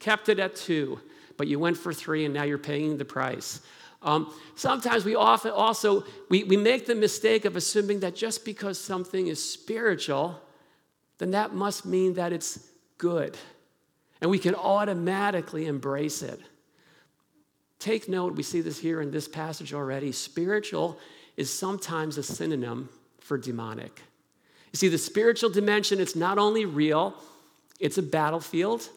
kept 0.00 0.28
it 0.28 0.38
at 0.38 0.56
two, 0.56 1.00
but 1.36 1.46
you 1.46 1.58
went 1.58 1.76
for 1.76 1.92
three 1.92 2.24
and 2.24 2.34
now 2.34 2.42
you're 2.42 2.58
paying 2.58 2.98
the 2.98 3.04
price. 3.04 3.60
Um, 4.02 4.32
sometimes 4.54 5.04
we 5.04 5.14
often 5.14 5.50
also 5.50 6.04
we, 6.28 6.44
we 6.44 6.56
make 6.56 6.86
the 6.86 6.94
mistake 6.94 7.44
of 7.44 7.56
assuming 7.56 8.00
that 8.00 8.14
just 8.14 8.44
because 8.44 8.78
something 8.78 9.26
is 9.26 9.42
spiritual, 9.42 10.40
then 11.18 11.32
that 11.32 11.54
must 11.54 11.84
mean 11.84 12.14
that 12.14 12.32
it's 12.32 12.68
good. 12.96 13.36
And 14.20 14.30
we 14.30 14.38
can 14.38 14.54
automatically 14.54 15.66
embrace 15.66 16.22
it. 16.22 16.40
Take 17.78 18.08
note, 18.08 18.34
we 18.34 18.42
see 18.42 18.60
this 18.60 18.78
here 18.78 19.00
in 19.00 19.10
this 19.10 19.28
passage 19.28 19.72
already. 19.72 20.10
Spiritual 20.10 20.98
is 21.36 21.56
sometimes 21.56 22.18
a 22.18 22.22
synonym 22.22 22.88
for 23.20 23.38
demonic. 23.38 24.02
You 24.72 24.76
see, 24.76 24.88
the 24.88 24.98
spiritual 24.98 25.50
dimension, 25.50 26.00
it's 26.00 26.16
not 26.16 26.38
only 26.38 26.64
real, 26.64 27.14
it's 27.78 27.96
a 27.96 28.02
battlefield, 28.02 28.88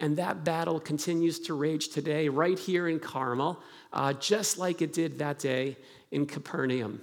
and 0.00 0.16
that 0.16 0.44
battle 0.44 0.80
continues 0.80 1.38
to 1.40 1.54
rage 1.54 1.88
today, 1.88 2.28
right 2.28 2.58
here 2.58 2.88
in 2.88 2.98
Carmel, 2.98 3.60
uh, 3.92 4.14
just 4.14 4.58
like 4.58 4.80
it 4.80 4.92
did 4.92 5.18
that 5.18 5.38
day 5.38 5.76
in 6.10 6.26
Capernaum. 6.26 7.00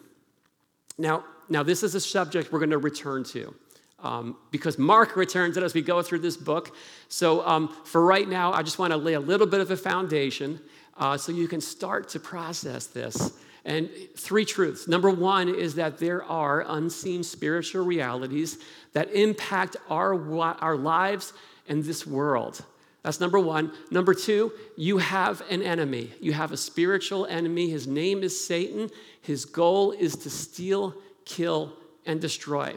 Now, 0.97 1.23
now 1.47 1.63
this 1.63 1.83
is 1.83 1.95
a 1.95 1.99
subject 1.99 2.51
we're 2.51 2.59
going 2.59 2.71
to 2.71 2.77
return 2.77 3.23
to. 3.25 3.53
Um, 4.01 4.35
because 4.49 4.79
Mark 4.79 5.15
returns 5.15 5.57
it 5.57 5.63
as 5.63 5.73
we 5.73 5.81
go 5.81 6.01
through 6.01 6.19
this 6.19 6.35
book. 6.37 6.75
So, 7.07 7.45
um, 7.45 7.75
for 7.85 8.03
right 8.03 8.27
now, 8.27 8.51
I 8.51 8.63
just 8.63 8.79
want 8.79 8.91
to 8.91 8.97
lay 8.97 9.13
a 9.13 9.19
little 9.19 9.45
bit 9.45 9.61
of 9.61 9.69
a 9.69 9.77
foundation 9.77 10.59
uh, 10.97 11.17
so 11.17 11.31
you 11.31 11.47
can 11.47 11.61
start 11.61 12.09
to 12.09 12.19
process 12.19 12.87
this. 12.87 13.33
And 13.63 13.89
three 14.15 14.43
truths. 14.43 14.87
Number 14.87 15.11
one 15.11 15.53
is 15.53 15.75
that 15.75 15.99
there 15.99 16.23
are 16.23 16.65
unseen 16.67 17.23
spiritual 17.23 17.85
realities 17.85 18.57
that 18.93 19.11
impact 19.13 19.77
our, 19.87 20.15
our 20.61 20.75
lives 20.75 21.33
and 21.69 21.83
this 21.83 22.07
world. 22.07 22.65
That's 23.03 23.19
number 23.19 23.39
one. 23.39 23.71
Number 23.89 24.13
two, 24.13 24.51
you 24.77 24.97
have 24.99 25.41
an 25.49 25.61
enemy. 25.61 26.11
You 26.19 26.33
have 26.33 26.51
a 26.51 26.57
spiritual 26.57 27.25
enemy. 27.25 27.69
His 27.69 27.87
name 27.87 28.23
is 28.23 28.45
Satan. 28.45 28.89
His 29.21 29.45
goal 29.45 29.91
is 29.91 30.15
to 30.17 30.29
steal, 30.29 30.95
kill, 31.25 31.73
and 32.05 32.19
destroy. 32.19 32.75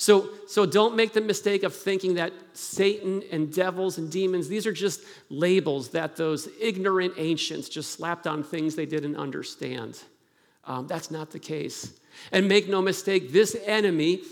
So, 0.00 0.30
so 0.46 0.64
don't 0.64 0.96
make 0.96 1.12
the 1.12 1.20
mistake 1.20 1.62
of 1.62 1.74
thinking 1.74 2.14
that 2.14 2.32
Satan 2.54 3.22
and 3.30 3.52
devils 3.52 3.98
and 3.98 4.10
demons, 4.10 4.48
these 4.48 4.66
are 4.66 4.72
just 4.72 5.02
labels 5.28 5.90
that 5.90 6.16
those 6.16 6.48
ignorant 6.58 7.12
ancients 7.18 7.68
just 7.68 7.90
slapped 7.90 8.26
on 8.26 8.42
things 8.42 8.74
they 8.74 8.86
didn't 8.86 9.16
understand. 9.16 10.02
Um, 10.64 10.86
that's 10.86 11.10
not 11.10 11.32
the 11.32 11.38
case. 11.38 12.00
And 12.32 12.48
make 12.48 12.66
no 12.66 12.80
mistake, 12.80 13.30
this 13.30 13.54
enemy, 13.66 14.22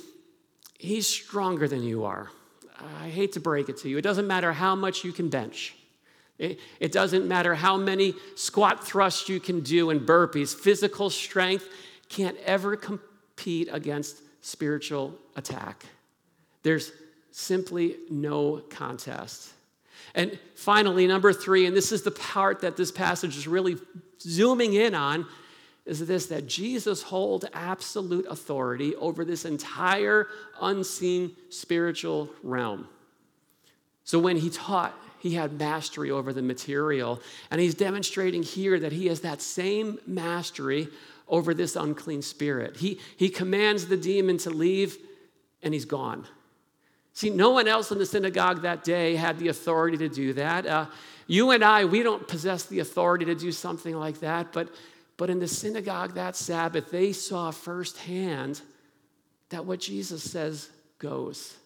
he's 0.79 1.07
stronger 1.07 1.69
than 1.69 1.83
you 1.83 2.07
are. 2.07 2.31
I 3.03 3.11
hate 3.11 3.33
to 3.33 3.41
break 3.41 3.69
it 3.69 3.77
to 3.81 3.91
you. 3.91 3.99
It 3.99 4.03
doesn't 4.03 4.27
matter 4.27 4.55
how 4.55 4.75
much 4.75 5.05
you 5.05 5.13
can 5.13 5.29
bench. 5.29 5.77
It, 6.39 6.61
it 6.81 6.93
doesn't 6.93 7.29
matter 7.29 7.55
how 7.55 7.77
many 7.77 8.15
squat 8.37 8.87
thrusts 8.87 9.29
you 9.29 9.39
can 9.39 9.61
do 9.61 9.91
and 9.91 10.01
burpees. 10.01 10.55
Physical 10.55 11.11
strength 11.11 11.69
can't 12.09 12.39
ever 12.47 12.75
compete 12.75 13.69
against 13.71 14.23
spiritual 14.49 15.15
attack. 15.37 15.85
There's 16.63 16.91
simply 17.31 17.97
no 18.11 18.63
contest. 18.71 19.53
And 20.15 20.39
finally, 20.55 21.07
number 21.07 21.33
three, 21.33 21.67
and 21.67 21.77
this 21.77 21.93
is 21.93 22.03
the 22.03 22.11
part 22.11 22.63
that 22.63 22.77
this 22.77 22.91
passage 22.91 23.37
is 23.37 23.47
really 23.47 23.77
zooming 24.21 24.73
in 24.73 24.95
on, 24.95 25.27
is 25.85 26.07
this 26.07 26.27
that 26.27 26.47
Jesus 26.47 27.03
holds 27.03 27.45
absolute 27.53 28.27
authority 28.29 28.97
over 28.97 29.25
this 29.25 29.45
entire 29.45 30.27
unseen 30.61 31.37
spiritual 31.51 32.31
realm. 32.43 32.89
So 34.05 34.19
when 34.19 34.39
he 34.39 34.49
taught, 34.49 34.95
he 35.19 35.35
had 35.35 35.59
mastery 35.59 36.11
over 36.11 36.33
the 36.33 36.43
material. 36.43 37.21
And 37.51 37.61
he's 37.61 37.75
demonstrating 37.75 38.43
here 38.43 38.79
that 38.81 38.93
he 38.93 39.09
has 39.09 39.21
that 39.21 39.43
same 39.43 39.99
mastery 40.07 40.89
over 41.29 41.55
this 41.55 41.77
unclean 41.77 42.23
spirit. 42.23 42.77
He, 42.77 43.01
he 43.17 43.29
commands 43.29 43.87
the 43.87 43.97
demon 43.97 44.39
to 44.39 44.51
leave, 44.51 44.97
and 45.63 45.75
he's 45.75 45.85
gone. 45.85 46.27
See, 47.13 47.31
no 47.31 47.51
one 47.51 47.67
else 47.67 47.91
in 47.91 47.99
the 47.99 48.07
synagogue 48.07 48.63
that 48.63 48.85
day 48.85 49.17
had 49.17 49.39
the 49.39 49.49
authority 49.49 49.97
to 49.99 50.09
do 50.09 50.33
that. 50.35 50.67
Uh, 50.67 50.87
you 51.27 51.51
and 51.51 51.65
I, 51.65 51.85
we 51.85 52.03
don't 52.03 52.27
possess 52.27 52.65
the 52.65 52.79
authority 52.79 53.25
to 53.27 53.35
do 53.35 53.53
something 53.53 53.95
like 53.95 54.21
that, 54.21 54.53
but, 54.53 54.69
but 55.17 55.29
in 55.29 55.41
the 55.41 55.49
synagogue 55.49 56.15
that 56.15 56.37
Sabbath, 56.37 56.91
they 56.91 57.13
saw 57.13 57.51
firsthand 57.51 58.63
that 59.51 59.65
what 59.65 59.81
Jesus 59.81 60.23
says 60.23 60.71
goes. 60.99 61.57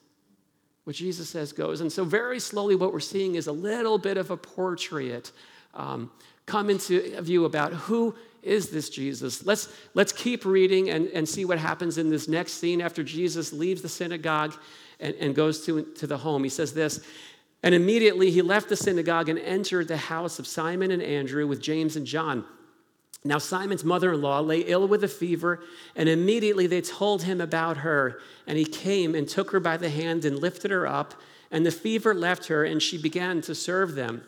What 0.84 0.96
Jesus 0.96 1.28
says 1.28 1.52
goes. 1.52 1.80
And 1.80 1.92
so, 1.92 2.04
very 2.04 2.40
slowly, 2.40 2.74
what 2.74 2.92
we're 2.92 3.00
seeing 3.00 3.36
is 3.36 3.46
a 3.46 3.52
little 3.52 3.98
bit 3.98 4.16
of 4.16 4.30
a 4.30 4.36
portrait 4.36 5.30
um, 5.74 6.10
come 6.46 6.70
into 6.70 7.20
view 7.20 7.44
about 7.44 7.72
who 7.72 8.14
is 8.42 8.70
this 8.70 8.90
Jesus? 8.90 9.46
Let's, 9.46 9.68
let's 9.94 10.12
keep 10.12 10.44
reading 10.44 10.90
and, 10.90 11.06
and 11.08 11.28
see 11.28 11.44
what 11.44 11.58
happens 11.58 11.96
in 11.96 12.10
this 12.10 12.26
next 12.26 12.54
scene 12.54 12.80
after 12.80 13.04
Jesus 13.04 13.52
leaves 13.52 13.82
the 13.82 13.88
synagogue 13.88 14.54
and, 14.98 15.14
and 15.16 15.34
goes 15.34 15.64
to, 15.66 15.82
to 15.82 16.06
the 16.06 16.18
home. 16.18 16.42
He 16.42 16.50
says 16.50 16.74
this 16.74 17.04
And 17.62 17.74
immediately 17.74 18.30
he 18.32 18.42
left 18.42 18.68
the 18.68 18.76
synagogue 18.76 19.28
and 19.28 19.38
entered 19.38 19.86
the 19.86 19.96
house 19.96 20.38
of 20.40 20.46
Simon 20.46 20.90
and 20.90 21.02
Andrew 21.02 21.46
with 21.46 21.62
James 21.62 21.96
and 21.96 22.06
John. 22.06 22.44
Now, 23.24 23.38
Simon's 23.38 23.84
mother 23.84 24.12
in 24.14 24.20
law 24.20 24.40
lay 24.40 24.60
ill 24.62 24.88
with 24.88 25.04
a 25.04 25.08
fever, 25.08 25.60
and 25.94 26.08
immediately 26.08 26.66
they 26.66 26.80
told 26.80 27.22
him 27.22 27.40
about 27.40 27.78
her. 27.78 28.20
And 28.48 28.58
he 28.58 28.64
came 28.64 29.14
and 29.14 29.28
took 29.28 29.52
her 29.52 29.60
by 29.60 29.76
the 29.76 29.90
hand 29.90 30.24
and 30.24 30.40
lifted 30.40 30.72
her 30.72 30.88
up, 30.88 31.14
and 31.52 31.64
the 31.64 31.70
fever 31.70 32.14
left 32.14 32.48
her, 32.48 32.64
and 32.64 32.82
she 32.82 32.98
began 32.98 33.40
to 33.42 33.54
serve 33.54 33.94
them. 33.94 34.24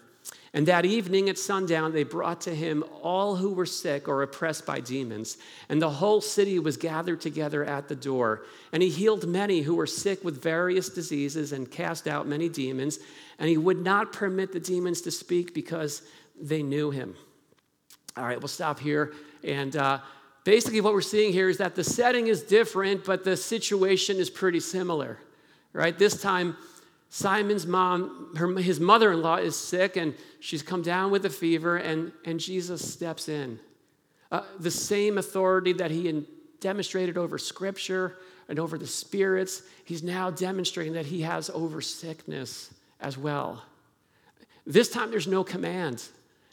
And 0.54 0.68
that 0.68 0.86
evening 0.86 1.28
at 1.28 1.36
sundown, 1.36 1.92
they 1.92 2.04
brought 2.04 2.40
to 2.42 2.54
him 2.54 2.84
all 3.02 3.34
who 3.34 3.52
were 3.52 3.66
sick 3.66 4.06
or 4.06 4.22
oppressed 4.22 4.64
by 4.64 4.78
demons. 4.78 5.36
And 5.68 5.82
the 5.82 5.90
whole 5.90 6.20
city 6.20 6.60
was 6.60 6.76
gathered 6.76 7.20
together 7.20 7.64
at 7.64 7.88
the 7.88 7.96
door. 7.96 8.42
And 8.72 8.80
he 8.80 8.88
healed 8.88 9.26
many 9.26 9.62
who 9.62 9.74
were 9.74 9.88
sick 9.88 10.22
with 10.22 10.40
various 10.40 10.88
diseases 10.88 11.50
and 11.50 11.68
cast 11.68 12.06
out 12.06 12.28
many 12.28 12.48
demons. 12.48 13.00
And 13.40 13.48
he 13.48 13.58
would 13.58 13.82
not 13.82 14.12
permit 14.12 14.52
the 14.52 14.60
demons 14.60 15.00
to 15.02 15.10
speak 15.10 15.54
because 15.54 16.02
they 16.40 16.62
knew 16.62 16.92
him. 16.92 17.16
All 18.16 18.24
right, 18.24 18.38
we'll 18.38 18.46
stop 18.46 18.78
here. 18.78 19.12
And 19.42 19.74
uh, 19.74 19.98
basically, 20.44 20.80
what 20.80 20.92
we're 20.92 21.00
seeing 21.00 21.32
here 21.32 21.48
is 21.48 21.58
that 21.58 21.74
the 21.74 21.82
setting 21.82 22.28
is 22.28 22.42
different, 22.42 23.04
but 23.04 23.24
the 23.24 23.36
situation 23.36 24.18
is 24.18 24.30
pretty 24.30 24.60
similar. 24.60 25.18
Right? 25.72 25.98
This 25.98 26.22
time, 26.22 26.56
Simon's 27.14 27.64
mom, 27.64 28.34
her, 28.34 28.52
his 28.58 28.80
mother 28.80 29.12
in 29.12 29.22
law, 29.22 29.36
is 29.36 29.54
sick 29.54 29.96
and 29.96 30.14
she's 30.40 30.62
come 30.62 30.82
down 30.82 31.12
with 31.12 31.24
a 31.24 31.30
fever, 31.30 31.76
and, 31.76 32.10
and 32.24 32.40
Jesus 32.40 32.92
steps 32.92 33.28
in. 33.28 33.60
Uh, 34.32 34.42
the 34.58 34.68
same 34.68 35.16
authority 35.16 35.72
that 35.74 35.92
he 35.92 36.26
demonstrated 36.58 37.16
over 37.16 37.38
scripture 37.38 38.16
and 38.48 38.58
over 38.58 38.76
the 38.76 38.86
spirits, 38.88 39.62
he's 39.84 40.02
now 40.02 40.28
demonstrating 40.28 40.94
that 40.94 41.06
he 41.06 41.20
has 41.20 41.50
over 41.50 41.80
sickness 41.80 42.74
as 43.00 43.16
well. 43.16 43.62
This 44.66 44.88
time 44.88 45.12
there's 45.12 45.28
no 45.28 45.44
command, 45.44 46.02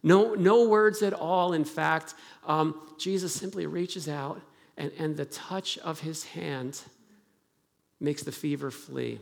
no, 0.03 0.35
no 0.35 0.67
words 0.67 1.01
at 1.01 1.13
all. 1.13 1.53
In 1.53 1.65
fact, 1.65 2.13
um, 2.45 2.79
Jesus 2.99 3.33
simply 3.33 3.65
reaches 3.65 4.07
out, 4.07 4.39
and, 4.77 4.91
and 4.99 5.17
the 5.17 5.25
touch 5.25 5.79
of 5.79 6.01
his 6.01 6.23
hand 6.23 6.79
makes 7.99 8.21
the 8.21 8.31
fever 8.31 8.69
flee. 8.69 9.21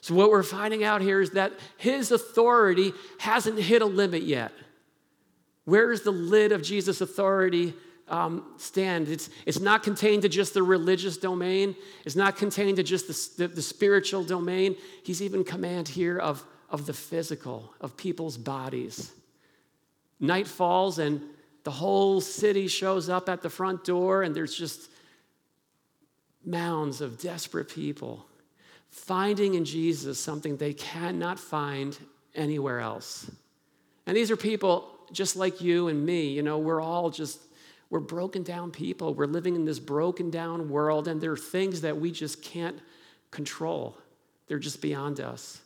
So, 0.00 0.14
what 0.14 0.30
we're 0.30 0.42
finding 0.42 0.82
out 0.82 1.02
here 1.02 1.20
is 1.20 1.30
that 1.32 1.52
his 1.76 2.10
authority 2.10 2.92
hasn't 3.18 3.58
hit 3.58 3.82
a 3.82 3.86
limit 3.86 4.22
yet. 4.22 4.52
Where 5.64 5.90
does 5.90 6.02
the 6.02 6.10
lid 6.10 6.52
of 6.52 6.62
Jesus' 6.62 7.00
authority 7.00 7.74
um, 8.08 8.54
stand? 8.56 9.08
It's, 9.08 9.28
it's 9.44 9.60
not 9.60 9.82
contained 9.82 10.22
to 10.22 10.28
just 10.28 10.54
the 10.54 10.62
religious 10.62 11.16
domain, 11.16 11.76
it's 12.04 12.16
not 12.16 12.36
contained 12.36 12.76
to 12.76 12.82
just 12.82 13.08
the, 13.08 13.46
the, 13.46 13.54
the 13.54 13.62
spiritual 13.62 14.24
domain. 14.24 14.76
He's 15.04 15.20
even 15.20 15.44
command 15.44 15.88
here 15.88 16.18
of, 16.18 16.42
of 16.70 16.86
the 16.86 16.94
physical, 16.94 17.74
of 17.80 17.96
people's 17.96 18.38
bodies. 18.38 19.12
Night 20.18 20.46
falls, 20.46 20.98
and 20.98 21.20
the 21.64 21.70
whole 21.70 22.22
city 22.22 22.68
shows 22.68 23.10
up 23.10 23.28
at 23.28 23.42
the 23.42 23.50
front 23.50 23.84
door, 23.84 24.22
and 24.22 24.34
there's 24.34 24.54
just 24.54 24.90
mounds 26.44 27.02
of 27.02 27.20
desperate 27.20 27.68
people 27.68 28.26
finding 28.90 29.54
in 29.54 29.64
Jesus 29.64 30.18
something 30.18 30.56
they 30.56 30.74
cannot 30.74 31.38
find 31.38 31.96
anywhere 32.34 32.80
else. 32.80 33.30
And 34.06 34.16
these 34.16 34.30
are 34.30 34.36
people 34.36 34.88
just 35.12 35.36
like 35.36 35.60
you 35.60 35.88
and 35.88 36.04
me. 36.04 36.28
You 36.28 36.42
know, 36.42 36.58
we're 36.58 36.80
all 36.80 37.10
just, 37.10 37.40
we're 37.88 38.00
broken 38.00 38.42
down 38.42 38.70
people. 38.70 39.14
We're 39.14 39.26
living 39.26 39.54
in 39.54 39.64
this 39.64 39.78
broken 39.78 40.30
down 40.30 40.68
world, 40.68 41.08
and 41.08 41.20
there 41.20 41.32
are 41.32 41.36
things 41.36 41.80
that 41.82 41.96
we 41.98 42.10
just 42.10 42.42
can't 42.42 42.78
control. 43.30 43.96
They're 44.48 44.58
just 44.58 44.80
beyond 44.82 45.20
us. 45.20 45.60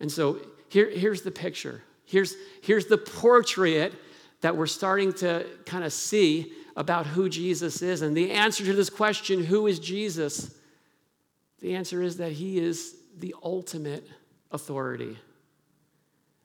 And 0.00 0.10
so 0.10 0.38
here, 0.68 0.90
here's 0.90 1.22
the 1.22 1.30
picture. 1.30 1.82
Here's, 2.04 2.34
here's 2.62 2.86
the 2.86 2.98
portrait 2.98 3.94
that 4.40 4.56
we're 4.56 4.66
starting 4.66 5.12
to 5.14 5.46
kind 5.64 5.84
of 5.84 5.92
see 5.92 6.52
about 6.76 7.06
who 7.06 7.28
Jesus 7.28 7.80
is. 7.82 8.02
And 8.02 8.16
the 8.16 8.32
answer 8.32 8.64
to 8.64 8.72
this 8.72 8.90
question, 8.90 9.44
who 9.44 9.66
is 9.66 9.78
Jesus? 9.78 10.54
The 11.64 11.76
answer 11.76 12.02
is 12.02 12.18
that 12.18 12.32
he 12.32 12.58
is 12.58 12.94
the 13.18 13.34
ultimate 13.42 14.06
authority. 14.52 15.16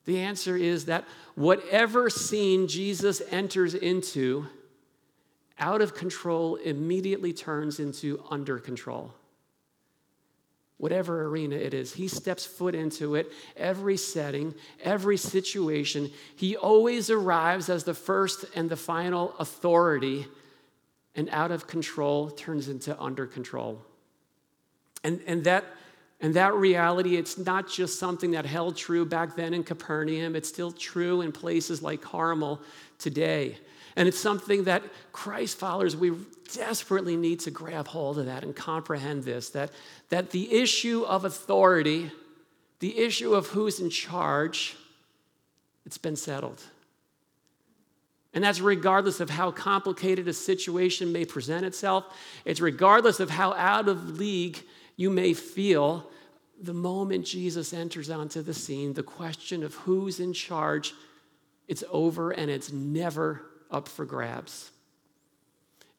The 0.06 0.20
answer 0.20 0.56
is 0.56 0.86
that 0.86 1.04
whatever 1.34 2.08
scene 2.08 2.68
Jesus 2.68 3.20
enters 3.30 3.74
into, 3.74 4.46
out 5.58 5.82
of 5.82 5.94
control 5.94 6.56
immediately 6.56 7.34
turns 7.34 7.80
into 7.80 8.24
under 8.30 8.58
control. 8.58 9.12
Whatever 10.78 11.26
arena 11.26 11.56
it 11.56 11.74
is, 11.74 11.92
he 11.92 12.08
steps 12.08 12.46
foot 12.46 12.74
into 12.74 13.14
it, 13.14 13.30
every 13.58 13.98
setting, 13.98 14.54
every 14.82 15.18
situation. 15.18 16.10
He 16.34 16.56
always 16.56 17.10
arrives 17.10 17.68
as 17.68 17.84
the 17.84 17.92
first 17.92 18.46
and 18.54 18.70
the 18.70 18.76
final 18.76 19.34
authority, 19.38 20.28
and 21.14 21.28
out 21.28 21.50
of 21.50 21.66
control 21.66 22.30
turns 22.30 22.70
into 22.70 22.98
under 22.98 23.26
control. 23.26 23.82
And, 25.02 25.20
and, 25.26 25.44
that, 25.44 25.64
and 26.20 26.34
that 26.34 26.54
reality, 26.54 27.16
it's 27.16 27.38
not 27.38 27.68
just 27.68 27.98
something 27.98 28.32
that 28.32 28.46
held 28.46 28.76
true 28.76 29.04
back 29.04 29.36
then 29.36 29.54
in 29.54 29.64
Capernaum, 29.64 30.36
it's 30.36 30.48
still 30.48 30.72
true 30.72 31.22
in 31.22 31.32
places 31.32 31.82
like 31.82 32.00
Carmel 32.00 32.60
today. 32.98 33.58
And 33.96 34.06
it's 34.06 34.18
something 34.18 34.64
that 34.64 34.82
Christ 35.12 35.58
followers, 35.58 35.96
we 35.96 36.12
desperately 36.54 37.16
need 37.16 37.40
to 37.40 37.50
grab 37.50 37.88
hold 37.88 38.18
of 38.18 38.26
that 38.26 38.42
and 38.42 38.54
comprehend 38.54 39.24
this 39.24 39.50
that, 39.50 39.70
that 40.08 40.30
the 40.30 40.52
issue 40.52 41.04
of 41.04 41.24
authority, 41.24 42.10
the 42.80 42.98
issue 42.98 43.34
of 43.34 43.48
who's 43.48 43.80
in 43.80 43.90
charge, 43.90 44.76
it's 45.86 45.98
been 45.98 46.16
settled. 46.16 46.62
And 48.32 48.44
that's 48.44 48.60
regardless 48.60 49.18
of 49.20 49.28
how 49.28 49.50
complicated 49.50 50.28
a 50.28 50.32
situation 50.32 51.12
may 51.12 51.24
present 51.24 51.64
itself. 51.64 52.04
It's 52.44 52.60
regardless 52.60 53.18
of 53.18 53.28
how 53.28 53.54
out 53.54 53.88
of 53.88 54.18
league 54.18 54.62
you 55.00 55.08
may 55.08 55.32
feel 55.32 56.10
the 56.60 56.74
moment 56.74 57.24
Jesus 57.24 57.72
enters 57.72 58.10
onto 58.10 58.42
the 58.42 58.52
scene, 58.52 58.92
the 58.92 59.02
question 59.02 59.62
of 59.62 59.72
who's 59.74 60.20
in 60.20 60.34
charge, 60.34 60.92
it's 61.68 61.82
over 61.90 62.32
and 62.32 62.50
it's 62.50 62.70
never 62.70 63.40
up 63.70 63.88
for 63.88 64.04
grabs. 64.04 64.70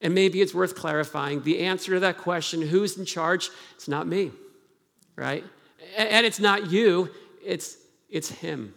And 0.00 0.14
maybe 0.14 0.40
it's 0.40 0.54
worth 0.54 0.76
clarifying 0.76 1.42
the 1.42 1.58
answer 1.64 1.94
to 1.94 2.00
that 2.00 2.18
question, 2.18 2.62
who's 2.62 2.96
in 2.96 3.04
charge? 3.04 3.50
It's 3.74 3.88
not 3.88 4.06
me, 4.06 4.30
right? 5.16 5.44
And 5.96 6.24
it's 6.24 6.38
not 6.38 6.70
you, 6.70 7.10
it's, 7.44 7.76
it's 8.08 8.30
him. 8.30 8.72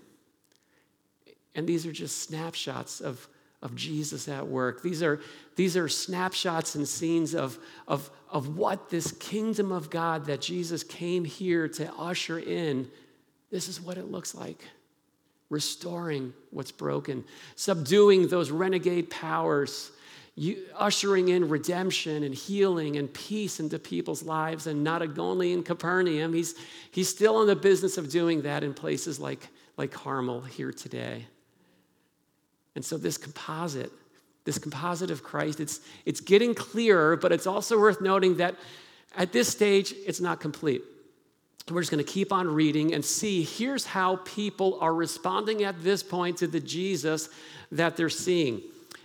And 1.53 1.67
these 1.67 1.86
are 1.86 1.91
just 1.91 2.24
snapshots 2.24 3.00
of 3.00 3.27
of 3.65 3.75
Jesus 3.75 4.27
at 4.27 4.48
work. 4.48 4.84
These 4.84 5.01
are, 5.01 5.20
these 5.56 5.78
are 5.78 5.88
snapshots 5.88 6.76
and 6.76 6.88
scenes 6.88 7.34
of, 7.34 7.58
of, 7.88 8.10
of 8.30 8.58
what 8.58 8.90
this 8.90 9.12
kingdom 9.14 9.72
of 9.72 9.89
God 9.89 10.26
that 10.26 10.41
Jesus 10.41 10.84
came 10.84 11.24
here 11.24 11.68
to 11.70 11.91
usher 11.94 12.39
in, 12.39 12.89
this 13.52 13.70
is 13.70 13.80
what 13.80 13.98
it 13.98 14.12
looks 14.12 14.36
like. 14.36 14.63
Restoring 15.50 16.34
what's 16.52 16.72
broken, 16.72 17.24
subduing 17.56 18.28
those 18.28 18.52
renegade 18.52 19.10
powers, 19.10 19.91
you, 20.36 20.63
ushering 20.76 21.30
in 21.30 21.48
redemption 21.48 22.24
and 22.24 22.34
healing 22.36 22.98
and 22.98 23.13
peace 23.13 23.60
into 23.60 23.80
people's 23.80 24.24
lives, 24.24 24.68
and 24.68 24.84
not 24.84 25.02
only 25.18 25.54
in 25.54 25.63
Capernaum, 25.63 26.34
he's, 26.34 26.56
he's 26.91 27.08
still 27.08 27.41
in 27.41 27.48
the 27.48 27.56
business 27.56 27.98
of 27.98 28.10
doing 28.10 28.41
that 28.41 28.63
in 28.63 28.74
places 28.74 29.20
like, 29.20 29.48
like 29.78 29.91
Carmel 29.91 30.41
here 30.41 30.74
today. 30.74 31.26
And 32.76 32.84
so 32.84 32.98
this 32.98 33.18
composite, 33.18 33.91
this 34.45 34.58
composite 34.58 35.12
of 35.12 35.23
Christ, 35.23 35.60
it's, 35.60 35.81
it's 36.05 36.21
getting 36.21 36.55
clearer, 36.55 37.17
but 37.17 37.31
it's 37.31 37.47
also 37.47 37.79
worth 37.79 37.99
noting 37.99 38.38
that 38.38 38.55
at 39.17 39.31
this 39.31 39.47
stage, 39.47 39.93
it's 40.05 40.21
not 40.21 40.39
complete. 40.39 40.81
We're 41.69 41.81
just 41.81 41.91
going 41.91 42.03
to 42.03 42.12
keep 42.12 42.31
on 42.31 42.47
reading 42.47 42.93
and 42.93 43.03
see 43.03 43.43
here's 43.43 43.86
how 43.86 44.17
people 44.17 44.77
are 44.81 44.93
responding 44.93 45.63
at 45.63 45.84
this 45.84 46.03
point 46.03 46.38
to 46.38 46.47
the 46.47 46.60
Jesus 46.60 47.29
that 47.71 47.97
they're 47.97 48.10
seeing. 48.10 48.62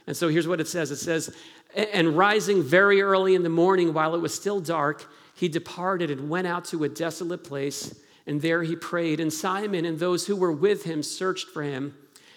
And 0.07 0.15
so 0.15 0.29
here's 0.29 0.47
what 0.47 0.61
it 0.61 0.69
says 0.69 0.91
it 0.91 0.97
says, 0.97 1.35
And 1.75 2.19
rising 2.19 2.63
very 2.63 3.01
early 3.01 3.35
in 3.35 3.43
the 3.43 3.49
morning 3.49 3.95
while 3.95 4.15
it 4.15 4.21
was 4.21 4.35
still 4.35 4.61
dark, 4.61 5.11
he 5.35 5.49
departed 5.49 6.11
and 6.11 6.29
went 6.29 6.47
out 6.47 6.67
to 6.67 6.85
a 6.85 6.89
desolate 6.89 7.45
place, 7.45 7.99
and 8.27 8.43
there 8.43 8.63
he 8.63 8.77
prayed. 8.77 9.21
And 9.21 9.33
Simon 9.33 9.87
and 9.87 9.99
those 9.99 10.27
who 10.27 10.37
were 10.37 10.53
with 10.53 10.85
him 10.85 11.03
searched 11.03 11.49
for 11.49 11.63
him. 11.63 11.95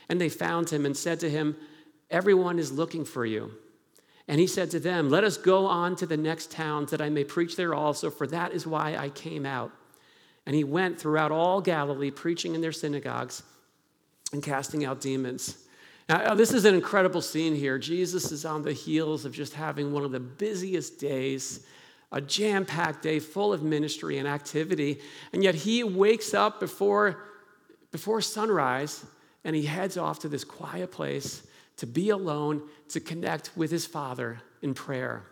And 0.08 0.22
they 0.22 0.30
found 0.30 0.70
him 0.70 0.86
and 0.86 0.96
said 0.96 1.20
to 1.22 1.30
him, 1.30 1.58
Everyone 2.14 2.60
is 2.60 2.72
looking 2.72 3.04
for 3.04 3.26
you. 3.26 3.52
And 4.28 4.40
he 4.40 4.48
said 4.48 4.72
to 4.72 4.80
them, 4.80 5.10
Let 5.10 5.24
us 5.24 5.36
go 5.36 5.66
on 5.66 5.96
to 5.98 6.06
the 6.06 6.16
next 6.16 6.52
towns 6.52 6.92
that 6.92 7.02
I 7.02 7.10
may 7.10 7.24
preach 7.24 7.56
there 7.56 7.74
also, 7.74 8.10
for 8.10 8.28
that 8.28 8.54
is 8.54 8.68
why 8.68 8.96
I 8.96 9.10
came 9.10 9.46
out. 9.46 9.72
And 10.46 10.56
he 10.56 10.64
went 10.64 11.00
throughout 11.00 11.32
all 11.32 11.60
Galilee, 11.60 12.12
preaching 12.12 12.54
in 12.54 12.62
their 12.62 12.72
synagogues 12.72 13.44
and 14.32 14.44
casting 14.44 14.86
out 14.86 15.02
demons. 15.02 15.58
Now, 16.08 16.18
uh, 16.22 16.36
this 16.36 16.54
is 16.54 16.66
an 16.66 16.76
incredible 16.76 17.22
scene 17.22 17.56
here. 17.56 17.80
Jesus 17.80 18.32
is 18.32 18.46
on 18.46 18.62
the 18.62 18.74
heels 18.74 19.26
of 19.26 19.34
just 19.34 19.54
having 19.54 19.92
one 19.92 20.04
of 20.04 20.12
the 20.12 20.20
busiest 20.20 21.00
days, 21.00 21.66
a 22.12 22.22
jam 22.22 22.66
packed 22.66 23.02
day 23.02 23.20
full 23.20 23.54
of 23.54 23.64
ministry 23.64 24.20
and 24.20 24.28
activity. 24.28 25.00
And 25.32 25.44
yet 25.44 25.56
he 25.56 25.84
wakes 25.84 26.34
up 26.34 26.60
before, 26.60 27.24
before 27.92 28.22
sunrise 28.22 29.04
and 29.44 29.56
he 29.56 29.64
heads 29.64 29.98
off 29.98 30.20
to 30.20 30.30
this 30.30 30.44
quiet 30.44 30.92
place 30.92 31.44
to 31.78 31.88
be 31.88 32.10
alone, 32.10 32.62
to 32.90 33.00
connect 33.00 33.56
with 33.56 33.72
his 33.72 33.86
Father 33.86 34.40
in 34.62 34.74
prayer. 34.74 35.24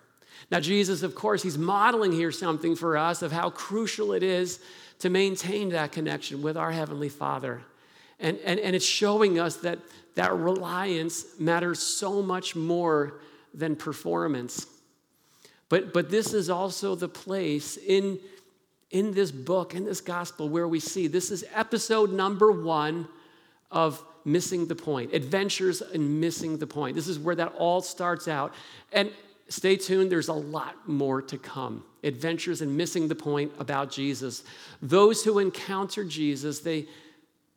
Now, 0.50 0.60
Jesus, 0.60 1.04
of 1.04 1.14
course, 1.14 1.44
he's 1.44 1.58
modeling 1.58 2.12
here 2.12 2.32
something 2.32 2.76
for 2.76 2.98
us 2.98 3.22
of 3.22 3.32
how 3.32 3.50
crucial 3.50 4.14
it 4.14 4.24
is 4.24 4.60
to 5.00 5.10
maintain 5.10 5.70
that 5.70 5.92
connection 5.92 6.42
with 6.42 6.58
our 6.58 6.72
Heavenly 6.72 7.10
Father. 7.10 7.62
And, 8.20 8.38
and, 8.46 8.60
and 8.60 8.76
it's 8.76 8.86
showing 8.86 9.40
us 9.40 9.58
that 9.58 9.80
that 10.16 10.36
reliance 10.36 11.26
matters 11.40 11.80
so 11.80 12.22
much 12.22 12.56
more 12.56 13.20
than 13.54 13.76
performance. 13.76 14.66
But, 15.70 15.94
but 15.94 16.10
this 16.10 16.34
is 16.34 16.50
also 16.50 16.96
the 16.96 17.08
place 17.08 17.78
in, 17.78 18.20
in 18.90 19.14
this 19.14 19.32
book, 19.32 19.74
in 19.74 19.86
this 19.86 20.02
gospel, 20.02 20.50
where 20.50 20.68
we 20.68 20.80
see 20.80 21.08
this 21.08 21.32
is 21.32 21.46
episode 21.54 22.12
number 22.12 22.52
one 22.52 23.08
of 23.72 24.04
missing 24.26 24.68
the 24.68 24.76
point, 24.76 25.14
adventures 25.14 25.82
in 25.82 26.20
missing 26.20 26.58
the 26.58 26.68
point. 26.68 26.96
This 26.96 27.08
is 27.08 27.20
where 27.20 27.36
that 27.36 27.54
all 27.58 27.82
starts 27.82 28.28
out. 28.28 28.54
And 28.92 29.12
stay 29.50 29.76
tuned, 29.76 30.12
there's 30.12 30.28
a 30.28 30.34
lot 30.34 30.88
more 30.88 31.22
to 31.22 31.38
come. 31.38 31.84
Adventures 32.04 32.62
in 32.62 32.76
missing 32.76 33.08
the 33.08 33.16
point 33.16 33.52
about 33.60 33.92
Jesus. 33.92 34.44
Those 34.82 35.24
who 35.24 35.40
encountered 35.40 36.10
Jesus, 36.10 36.60
they, 36.60 36.88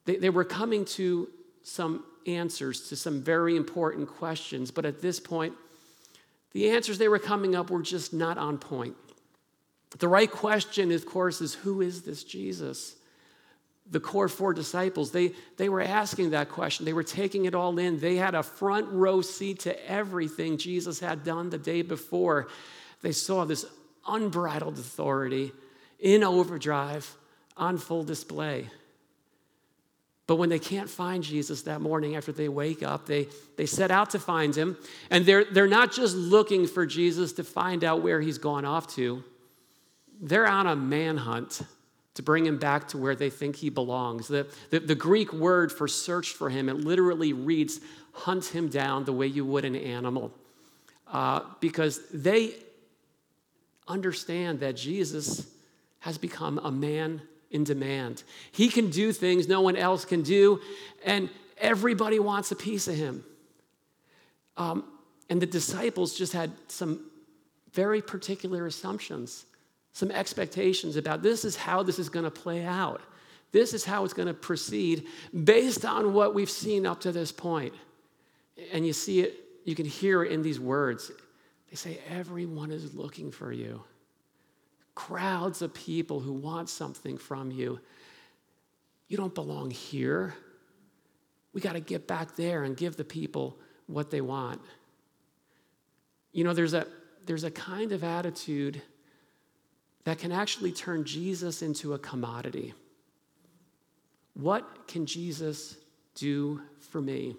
they, 0.05 0.17
they 0.17 0.31
were 0.31 0.45
coming 0.45 0.85
to 0.87 1.29
some 1.63 2.05
answers 2.27 2.89
to 2.89 2.97
some 2.97 3.23
very 3.23 3.57
important 3.57 4.09
questions, 4.09 4.71
but 4.71 4.85
at 4.85 5.01
this 5.01 5.21
point, 5.21 5.55
the 6.53 6.71
answers 6.71 6.99
they 6.99 7.09
were 7.09 7.19
coming 7.19 7.55
up 7.55 7.71
were 7.71 7.83
just 7.83 8.13
not 8.13 8.39
on 8.39 8.59
point. 8.59 8.95
The 9.99 10.09
right 10.09 10.31
question, 10.31 10.91
of 10.93 11.07
course, 11.07 11.41
is 11.41 11.55
who 11.55 11.81
is 11.81 12.03
this 12.03 12.25
Jesus? 12.25 12.97
The 13.91 14.01
core 14.01 14.29
four 14.29 14.55
disciples, 14.55 15.11
they, 15.11 15.33
they 15.57 15.69
were 15.69 15.83
asking 15.83 16.31
that 16.31 16.49
question. 16.49 16.87
They 16.87 16.93
were 16.93 17.03
taking 17.03 17.45
it 17.45 17.55
all 17.55 17.79
in. 17.79 18.01
They 18.01 18.17
had 18.17 18.35
a 18.35 18.43
front 18.43 18.89
row 18.91 19.21
seat 19.21 19.61
to 19.61 19.91
everything 19.91 20.57
Jesus 20.57 21.01
had 21.01 21.23
done 21.23 21.51
the 21.51 21.59
day 21.59 21.83
before. 21.83 22.49
They 23.03 23.13
saw 23.13 23.45
this 23.45 23.67
unbridled 24.07 24.79
authority 24.79 25.53
in 26.01 26.25
overdrive 26.25 27.15
on 27.57 27.79
full 27.79 28.05
display. 28.05 28.69
But 30.27 30.37
when 30.37 30.49
they 30.49 30.59
can't 30.59 30.89
find 30.89 31.23
Jesus 31.23 31.63
that 31.63 31.83
morning 31.83 32.17
after 32.17 32.33
they 32.33 32.49
wake 32.49 32.83
up, 32.83 33.05
they, 33.05 33.29
they 33.57 33.67
set 33.67 33.91
out 33.91 34.11
to 34.11 34.19
find 34.19 34.57
him. 34.57 34.79
And 35.11 35.27
they're, 35.27 35.45
they're 35.45 35.67
not 35.67 35.93
just 35.93 36.17
looking 36.17 36.67
for 36.67 36.87
Jesus 36.87 37.35
to 37.35 37.45
find 37.45 37.85
out 37.85 38.03
where 38.03 38.23
he's 38.23 38.39
gone 38.39 38.65
off 38.65 38.87
to, 38.95 39.23
they're 40.21 40.47
on 40.47 40.67
a 40.67 40.77
manhunt 40.77 41.61
to 42.15 42.23
bring 42.23 42.47
him 42.47 42.59
back 42.59 42.89
to 42.89 42.99
where 42.99 43.15
they 43.15 43.31
think 43.31 43.57
he 43.57 43.69
belongs. 43.69 44.29
The, 44.29 44.47
the, 44.71 44.81
the, 44.81 44.95
Greek 44.95 45.33
word 45.33 45.73
for 45.73 45.89
search 45.89 46.31
for 46.31 46.49
him, 46.49 46.69
it 46.69 46.77
literally 46.77 47.33
reads, 47.33 47.81
hunt 48.13 48.47
him 48.47 48.69
down 48.69 49.05
the 49.05 49.13
way 49.13 49.27
you 49.27 49.45
would 49.45 49.65
an 49.65 49.75
animal. 49.75 50.33
Uh, 51.13 51.41
because 51.61 52.01
they 52.13 52.55
understand 53.89 54.61
that 54.61 54.77
Jesus 54.77 55.47
has 56.01 56.17
become 56.19 56.59
a 56.59 56.71
man 56.71 57.21
in 57.51 57.65
demand. 57.65 58.23
He 58.53 58.69
can 58.69 58.91
do 58.91 59.13
things 59.13 59.47
no 59.47 59.61
one 59.61 59.77
else 59.77 60.05
can 60.05 60.23
do, 60.23 60.61
and 61.05 61.29
everybody 61.59 62.19
wants 62.19 62.51
a 62.53 62.57
piece 62.57 62.89
of 62.89 62.95
him. 62.95 63.25
Um, 64.57 64.85
and 65.29 65.41
the 65.41 65.47
disciples 65.47 66.17
just 66.17 66.33
had 66.33 66.53
some 66.69 67.11
very 67.73 68.01
particular 68.01 68.67
assumptions 68.67 69.47
some 69.95 70.11
expectations 70.11 70.97
about 70.97 71.23
this 71.23 71.45
is 71.45 71.55
how 71.55 71.85
this 71.85 72.01
is 72.01 72.09
going 72.09 72.25
to 72.25 72.31
play 72.31 72.65
out. 72.65 73.01
This 73.53 73.73
is 73.73 73.85
how 73.85 74.05
it's 74.05 74.13
going 74.13 74.27
to 74.27 74.35
proceed 74.35 75.07
based 75.45 75.85
on 75.85 76.13
what 76.13 76.35
we've 76.35 76.51
seen 76.51 76.85
up 76.85 77.01
to 77.03 77.13
this 77.13 77.31
point. 77.31 77.73
And 78.73 78.85
you 78.85 78.93
see 78.93 79.21
it, 79.21 79.37
you 79.65 79.77
can 79.77 79.87
hear 79.87 80.25
it 80.25 80.33
in 80.33 80.43
these 80.43 80.59
words. 80.59 81.13
They 81.71 81.77
say, 81.77 82.01
Everyone 82.11 82.73
is 82.73 82.93
looking 82.93 83.31
for 83.31 83.53
you. 83.53 83.85
Crowds 84.97 85.63
of 85.63 85.73
people 85.73 86.19
who 86.19 86.33
want 86.33 86.69
something 86.69 87.17
from 87.17 87.53
you. 87.53 87.79
You 89.07 89.17
don't 89.17 89.35
belong 89.35 89.71
here. 89.71 90.35
We 91.53 91.61
got 91.61 91.75
to 91.75 91.81
get 91.81 92.09
back 92.09 92.35
there 92.35 92.65
and 92.65 92.77
give 92.77 92.97
the 92.97 93.05
people 93.05 93.61
what 93.87 94.11
they 94.11 94.21
want. 94.21 94.61
You 96.33 96.43
know, 96.43 96.53
there's 96.53 96.75
a, 96.75 96.89
there's 97.27 97.45
a 97.45 97.51
kind 97.53 97.93
of 97.93 98.03
attitude 98.03 98.83
that 100.05 100.19
can 100.19 100.33
actually 100.33 100.73
turn 100.73 101.05
Jesus 101.05 101.63
into 101.63 101.95
a 101.95 101.99
commodity. 101.99 102.75
What 104.35 104.87
can 104.87 105.07
Jesus 105.07 105.77
do 106.15 106.61
for 106.79 107.01
me? 107.01 107.37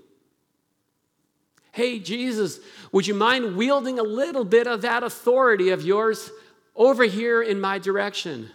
Hey, 1.71 1.99
Jesus, 1.99 2.59
would 2.91 3.05
you 3.05 3.13
mind 3.13 3.57
wielding 3.57 3.99
a 3.99 4.03
little 4.03 4.45
bit 4.45 4.65
of 4.65 4.81
that 4.83 5.03
authority 5.03 5.69
of 5.69 5.83
yours 5.83 6.31
over 6.75 7.03
here 7.03 7.41
in 7.41 7.59
my 7.59 7.79
direction? 7.79 8.49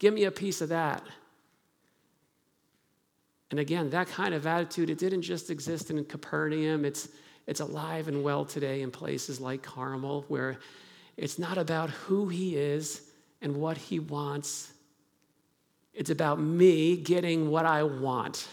Give 0.00 0.12
me 0.12 0.24
a 0.24 0.30
piece 0.30 0.60
of 0.60 0.70
that. 0.70 1.02
And 3.50 3.60
again, 3.60 3.90
that 3.90 4.08
kind 4.08 4.34
of 4.34 4.48
attitude, 4.48 4.90
it 4.90 4.98
didn't 4.98 5.22
just 5.22 5.48
exist 5.48 5.90
in 5.90 6.04
Capernaum, 6.04 6.84
it's, 6.84 7.08
it's 7.46 7.60
alive 7.60 8.08
and 8.08 8.24
well 8.24 8.44
today 8.44 8.82
in 8.82 8.90
places 8.90 9.40
like 9.40 9.62
Carmel, 9.62 10.24
where 10.26 10.58
it's 11.16 11.38
not 11.38 11.56
about 11.56 11.90
who 11.90 12.28
he 12.28 12.56
is, 12.56 13.02
and 13.44 13.56
what 13.56 13.76
He 13.76 14.00
wants. 14.00 14.72
It's 15.92 16.10
about 16.10 16.40
me 16.40 16.96
getting 16.96 17.50
what 17.50 17.66
I 17.66 17.84
want. 17.84 18.48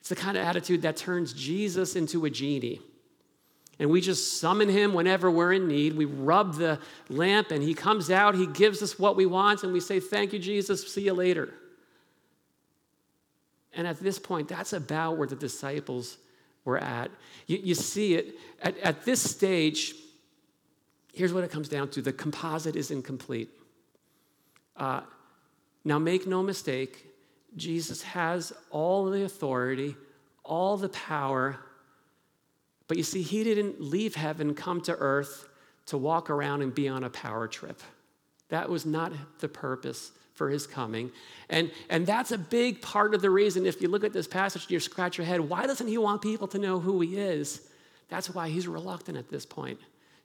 It's 0.00 0.10
the 0.10 0.16
kind 0.16 0.36
of 0.36 0.44
attitude 0.44 0.82
that 0.82 0.96
turns 0.96 1.32
Jesus 1.32 1.96
into 1.96 2.26
a 2.26 2.30
genie. 2.30 2.80
And 3.78 3.88
we 3.88 4.00
just 4.00 4.40
summon 4.40 4.68
him 4.68 4.94
whenever 4.94 5.30
we're 5.30 5.52
in 5.52 5.66
need. 5.68 5.96
We 5.96 6.04
rub 6.04 6.56
the 6.56 6.78
lamp 7.08 7.50
and 7.50 7.62
he 7.62 7.72
comes 7.72 8.10
out, 8.10 8.34
he 8.34 8.46
gives 8.46 8.82
us 8.82 8.98
what 8.98 9.16
we 9.16 9.26
want, 9.26 9.62
and 9.62 9.72
we 9.72 9.80
say, 9.80 9.98
Thank 10.00 10.32
you, 10.32 10.38
Jesus, 10.38 10.92
see 10.92 11.02
you 11.02 11.14
later. 11.14 11.54
And 13.74 13.86
at 13.86 13.98
this 14.00 14.18
point, 14.18 14.48
that's 14.48 14.72
about 14.72 15.16
where 15.16 15.26
the 15.26 15.36
disciples 15.36 16.18
were 16.64 16.78
at. 16.78 17.10
You, 17.46 17.58
you 17.62 17.74
see 17.74 18.14
it 18.14 18.34
at, 18.60 18.76
at 18.78 19.04
this 19.04 19.22
stage, 19.22 19.94
here's 21.12 21.32
what 21.32 21.44
it 21.44 21.50
comes 21.50 21.68
down 21.68 21.88
to 21.90 22.02
the 22.02 22.12
composite 22.12 22.76
is 22.76 22.90
incomplete. 22.90 23.50
Uh, 24.76 25.02
now, 25.84 25.98
make 25.98 26.26
no 26.26 26.42
mistake, 26.42 27.06
Jesus 27.56 28.02
has 28.02 28.52
all 28.70 29.06
the 29.06 29.24
authority, 29.24 29.96
all 30.44 30.76
the 30.76 30.88
power, 30.88 31.58
but 32.88 32.96
you 32.96 33.02
see, 33.02 33.22
he 33.22 33.44
didn't 33.44 33.80
leave 33.80 34.14
heaven, 34.14 34.54
come 34.54 34.80
to 34.82 34.92
earth 34.92 35.48
to 35.86 35.98
walk 35.98 36.30
around 36.30 36.62
and 36.62 36.74
be 36.74 36.88
on 36.88 37.04
a 37.04 37.10
power 37.10 37.48
trip. 37.48 37.80
That 38.48 38.68
was 38.68 38.86
not 38.86 39.12
the 39.40 39.48
purpose 39.48 40.12
for 40.34 40.48
his 40.48 40.66
coming. 40.66 41.10
And, 41.48 41.70
and 41.90 42.06
that's 42.06 42.32
a 42.32 42.38
big 42.38 42.80
part 42.80 43.14
of 43.14 43.22
the 43.22 43.30
reason, 43.30 43.66
if 43.66 43.82
you 43.82 43.88
look 43.88 44.04
at 44.04 44.12
this 44.12 44.26
passage, 44.26 44.62
and 44.62 44.70
you 44.70 44.80
scratch 44.80 45.18
your 45.18 45.26
head, 45.26 45.40
why 45.40 45.66
doesn't 45.66 45.88
he 45.88 45.98
want 45.98 46.22
people 46.22 46.48
to 46.48 46.58
know 46.58 46.78
who 46.78 47.00
he 47.00 47.18
is? 47.18 47.68
That's 48.08 48.30
why 48.30 48.48
he's 48.48 48.68
reluctant 48.68 49.18
at 49.18 49.28
this 49.28 49.44
point 49.44 49.78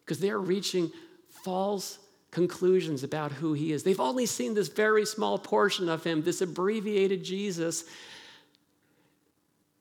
because 0.08 0.22
they're 0.22 0.39
reaching 0.39 0.89
false 1.43 2.00
conclusions 2.32 3.04
about 3.04 3.34
who 3.34 3.52
he 3.52 3.74
is. 3.74 3.84
They've 3.84 4.00
only 4.00 4.26
seen 4.26 4.54
this 4.54 4.70
very 4.70 5.06
small 5.06 5.38
portion 5.38 5.89
of 5.89 6.02
him, 6.06 6.24
this 6.24 6.39
abbreviated 6.39 7.26
Jesus. 7.26 7.84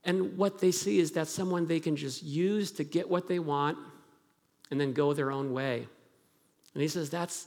And 0.05 0.37
what 0.37 0.59
they 0.59 0.73
see 0.73 0.99
is 0.99 1.13
that 1.13 1.29
someone 1.29 1.67
they 1.67 1.79
can 1.79 1.95
just 1.95 2.25
use 2.25 2.73
to 2.73 2.85
get 2.85 3.09
what 3.09 3.29
they 3.29 3.39
want 3.39 3.79
and 4.73 4.81
then 4.81 4.93
go 4.93 5.13
their 5.13 5.31
own 5.31 5.53
way. 5.53 5.87
And 6.75 6.83
he 6.83 6.89
says, 6.89 7.09
That's, 7.09 7.47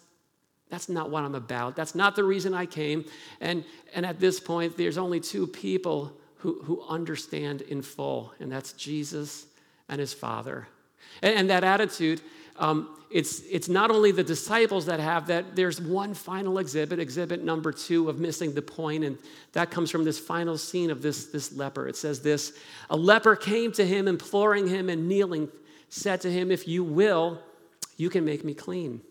that's 0.70 0.88
not 0.88 1.10
what 1.10 1.26
I'm 1.26 1.36
about. 1.36 1.76
That's 1.76 1.96
not 1.96 2.16
the 2.16 2.24
reason 2.24 2.54
I 2.54 2.66
came. 2.66 3.04
And, 3.42 3.66
and 3.94 4.06
at 4.06 4.22
this 4.22 4.40
point, 4.40 4.78
there's 4.78 4.98
only 4.98 5.20
two 5.20 5.48
people 5.48 6.14
who, 6.38 6.62
who 6.64 6.82
understand 6.88 7.62
in 7.62 7.82
full, 7.82 8.34
and 8.40 8.50
that's 8.50 8.72
Jesus 8.72 9.48
and 9.90 10.00
his 10.00 10.14
Father. 10.14 10.70
And, 11.22 11.36
and 11.36 11.50
that 11.50 11.66
attitude 11.66 12.22
um, 12.60 12.96
it's, 13.10 13.42
it's 13.50 13.68
not 13.68 13.90
only 13.90 14.12
the 14.12 14.24
disciples 14.24 14.86
that 14.86 15.00
have 15.00 15.28
that, 15.28 15.56
there's 15.56 15.82
one 15.82 16.14
final 16.14 16.60
exhibit, 16.60 17.00
exhibit 17.00 17.44
number 17.44 17.72
two 17.72 18.08
of 18.10 18.20
missing 18.20 18.54
the 18.54 18.62
point, 18.62 19.04
and 19.04 19.18
that 19.54 19.72
comes 19.72 19.90
from 19.90 20.04
this 20.04 20.20
final 20.20 20.58
scene 20.58 20.92
of 20.92 21.02
this, 21.02 21.26
this 21.28 21.52
leper. 21.54 21.88
It 21.88 21.96
says 21.96 22.22
this 22.22 22.54
A 22.90 22.98
leper 22.98 23.36
came 23.36 23.72
to 23.74 23.86
him, 23.86 24.08
imploring 24.08 24.68
him 24.68 24.90
and 24.90 25.08
kneeling, 25.08 25.50
said 25.90 26.22
to 26.22 26.32
him, 26.32 26.52
If 26.52 26.68
you 26.68 26.84
will, 26.84 27.42
you 27.98 28.10
can 28.10 28.24
make 28.26 28.44
me 28.44 28.54
clean. 28.54 29.02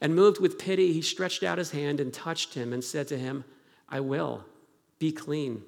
And 0.00 0.14
moved 0.14 0.40
with 0.40 0.58
pity, 0.58 0.92
he 0.92 1.02
stretched 1.02 1.42
out 1.42 1.58
his 1.58 1.70
hand 1.70 2.00
and 2.00 2.12
touched 2.12 2.54
him 2.54 2.72
and 2.72 2.82
said 2.82 3.08
to 3.08 3.18
him, 3.18 3.44
I 3.88 4.00
will, 4.00 4.44
be 4.98 5.12
clean. 5.12 5.62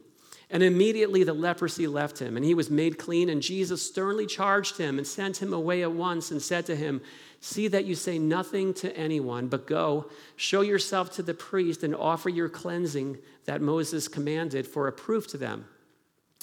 And 0.48 0.62
immediately 0.62 1.24
the 1.24 1.34
leprosy 1.34 1.88
left 1.88 2.20
him, 2.20 2.36
and 2.36 2.44
he 2.44 2.54
was 2.54 2.70
made 2.70 2.98
clean. 2.98 3.28
And 3.28 3.42
Jesus 3.42 3.82
sternly 3.82 4.26
charged 4.26 4.78
him 4.78 4.96
and 4.98 5.06
sent 5.06 5.42
him 5.42 5.52
away 5.52 5.82
at 5.82 5.92
once 5.92 6.30
and 6.30 6.40
said 6.40 6.66
to 6.66 6.76
him, 6.76 7.00
See 7.40 7.68
that 7.68 7.84
you 7.84 7.94
say 7.94 8.18
nothing 8.18 8.72
to 8.74 8.96
anyone, 8.96 9.48
but 9.48 9.66
go, 9.66 10.06
show 10.36 10.62
yourself 10.62 11.12
to 11.12 11.22
the 11.22 11.34
priest, 11.34 11.82
and 11.82 11.94
offer 11.94 12.28
your 12.28 12.48
cleansing 12.48 13.18
that 13.44 13.60
Moses 13.60 14.08
commanded 14.08 14.66
for 14.66 14.88
a 14.88 14.92
proof 14.92 15.26
to 15.28 15.36
them. 15.36 15.66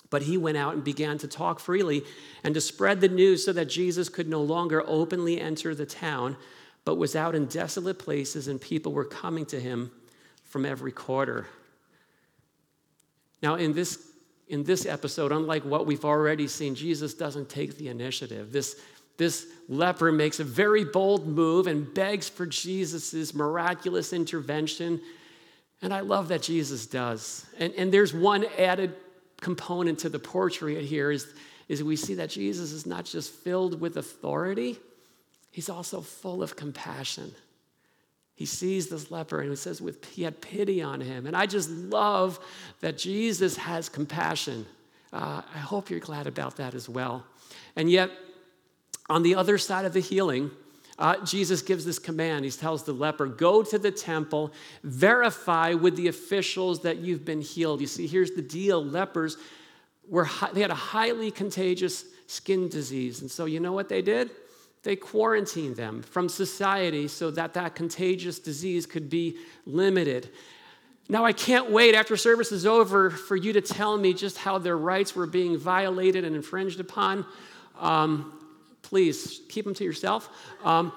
But 0.10 0.24
he 0.24 0.38
went 0.38 0.58
out 0.58 0.76
and 0.76 0.84
began 0.84 1.18
to 1.20 1.28
talk 1.28 1.60
freely 1.60 2.04
and 2.44 2.54
to 2.54 2.62
spread 2.62 3.02
the 3.02 3.08
news 3.08 3.44
so 3.44 3.54
that 3.54 3.66
Jesus 3.66 4.10
could 4.10 4.30
no 4.30 4.42
longer 4.42 4.84
openly 4.86 5.42
enter 5.42 5.74
the 5.74 5.86
town, 5.86 6.38
but 6.86 6.96
was 6.96 7.16
out 7.16 7.36
in 7.36 7.46
desolate 7.46 8.00
places, 8.00 8.48
and 8.48 8.62
people 8.62 8.92
were 8.92 9.06
coming 9.06 9.46
to 9.48 9.60
him 9.60 9.92
from 10.44 10.66
every 10.66 10.92
quarter. 10.92 11.48
Now, 13.44 13.56
in 13.56 13.74
this, 13.74 14.08
in 14.48 14.64
this 14.64 14.86
episode, 14.86 15.34
unlike 15.34 15.66
what 15.66 15.86
we've 15.86 16.06
already 16.06 16.48
seen, 16.48 16.76
Jesus 16.76 17.14
doesn't 17.14 17.50
take 17.50 17.78
the 17.78 17.90
initiative. 17.90 18.54
This, 18.54 18.80
this 19.18 19.46
leper 19.68 20.14
makes 20.14 20.40
a 20.40 20.46
very 20.46 20.86
bold 20.86 21.28
move 21.28 21.68
and 21.68 21.94
begs 21.94 22.30
for 22.30 22.46
Jesus' 22.46 23.34
miraculous 23.34 24.14
intervention. 24.14 25.02
And 25.82 25.94
I 25.94 26.00
love 26.00 26.30
that 26.30 26.42
Jesus 26.42 26.86
does. 26.86 27.46
And, 27.60 27.74
and 27.74 27.94
there's 27.94 28.14
one 28.14 28.46
added 28.58 28.96
component 29.42 30.00
to 30.00 30.10
the 30.10 30.20
portrait 30.20 30.86
here 30.86 31.12
is, 31.12 31.28
is 31.68 31.84
we 31.84 31.98
see 31.98 32.14
that 32.16 32.30
Jesus 32.30 32.72
is 32.72 32.86
not 32.86 33.04
just 33.04 33.30
filled 33.30 33.82
with 33.82 33.98
authority, 33.98 34.80
he's 35.52 35.68
also 35.68 36.00
full 36.00 36.42
of 36.42 36.56
compassion. 36.56 37.36
He 38.44 38.48
sees 38.48 38.90
this 38.90 39.10
leper 39.10 39.40
and 39.40 39.50
he 39.50 39.56
says, 39.56 39.82
with, 39.82 40.04
he 40.04 40.24
had 40.24 40.42
pity 40.42 40.82
on 40.82 41.00
him. 41.00 41.28
And 41.28 41.34
I 41.34 41.46
just 41.46 41.70
love 41.70 42.42
that 42.82 42.98
Jesus 42.98 43.56
has 43.56 43.88
compassion. 43.88 44.66
Uh, 45.14 45.44
I 45.56 45.60
hope 45.60 45.90
you're 45.90 46.02
glad 46.02 46.28
about 46.28 46.58
that 46.58 46.74
as 46.76 46.90
well. 46.90 47.26
And 47.78 47.90
yet, 47.90 48.12
on 49.10 49.24
the 49.24 49.36
other 49.36 49.58
side 49.58 49.86
of 49.86 49.94
the 49.94 50.02
healing, 50.02 50.52
uh, 51.00 51.24
Jesus 51.24 51.62
gives 51.62 51.86
this 51.86 52.00
command. 52.00 52.44
He 52.44 52.52
tells 52.52 52.84
the 52.84 52.92
leper, 52.92 53.28
Go 53.28 53.64
to 53.64 53.80
the 53.80 53.92
temple, 53.92 54.52
verify 54.84 55.74
with 55.74 55.96
the 55.96 56.10
officials 56.10 56.82
that 56.82 56.98
you've 56.98 57.24
been 57.24 57.40
healed. 57.40 57.80
You 57.80 57.88
see, 57.88 58.08
here's 58.08 58.32
the 58.32 58.42
deal 58.42 58.84
lepers 58.84 59.38
were, 60.06 60.28
they 60.52 60.60
had 60.60 60.70
a 60.70 60.76
highly 60.76 61.32
contagious 61.32 62.04
skin 62.28 62.68
disease. 62.68 63.22
And 63.22 63.32
so, 63.32 63.46
you 63.46 63.62
know 63.62 63.72
what 63.72 63.88
they 63.88 64.02
did? 64.02 64.32
They 64.84 64.96
quarantined 64.96 65.76
them 65.76 66.04
from 66.04 66.30
society 66.30 67.08
so 67.08 67.32
that 67.32 67.54
that 67.54 67.74
contagious 67.74 68.40
disease 68.40 68.86
could 68.86 69.10
be 69.10 69.38
limited. 69.66 70.30
Now, 71.10 71.26
I 71.26 71.34
can't 71.34 71.72
wait 71.72 71.96
after 71.96 72.16
service 72.16 72.52
is 72.52 72.66
over 72.66 73.10
for 73.10 73.36
you 73.36 73.54
to 73.54 73.62
tell 73.62 73.98
me 73.98 74.14
just 74.14 74.38
how 74.38 74.58
their 74.58 74.78
rights 74.78 75.16
were 75.16 75.28
being 75.28 75.58
violated 75.58 76.24
and 76.24 76.36
infringed 76.36 76.80
upon. 76.80 77.26
Um, 77.80 78.40
please 78.82 79.42
keep 79.50 79.66
them 79.66 79.74
to 79.76 79.84
yourself. 79.84 80.30
Um, 80.64 80.94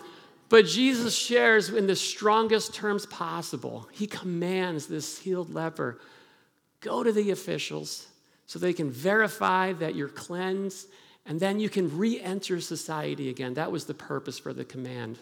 But 0.49 0.67
Jesus 0.67 1.13
shares 1.13 1.71
in 1.71 1.89
the 1.89 1.97
strongest 1.97 2.73
terms 2.73 3.05
possible. 3.07 3.89
He 3.91 4.07
commands 4.07 4.87
this 4.87 5.19
healed 5.19 5.53
leper 5.53 5.99
go 6.81 7.03
to 7.03 7.11
the 7.11 7.33
officials 7.33 8.07
so 8.47 8.59
they 8.59 8.73
can 8.73 8.91
verify 8.91 9.73
that 9.73 9.97
you're 9.97 10.09
cleansed, 10.09 10.87
and 11.27 11.41
then 11.41 11.59
you 11.59 11.69
can 11.69 11.97
re 11.99 12.21
enter 12.21 12.61
society 12.61 13.29
again. 13.29 13.55
That 13.55 13.73
was 13.73 13.85
the 13.85 13.95
purpose 13.95 14.39
for 14.39 14.53
the 14.53 14.65
command. 14.65 15.19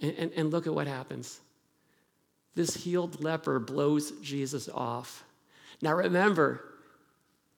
And, 0.00 0.14
and, 0.18 0.32
and 0.32 0.50
look 0.50 0.66
at 0.66 0.74
what 0.74 0.86
happens. 0.86 1.40
This 2.54 2.74
healed 2.74 3.22
leper 3.22 3.58
blows 3.58 4.12
Jesus 4.22 4.68
off. 4.68 5.24
Now 5.82 5.94
remember, 5.94 6.62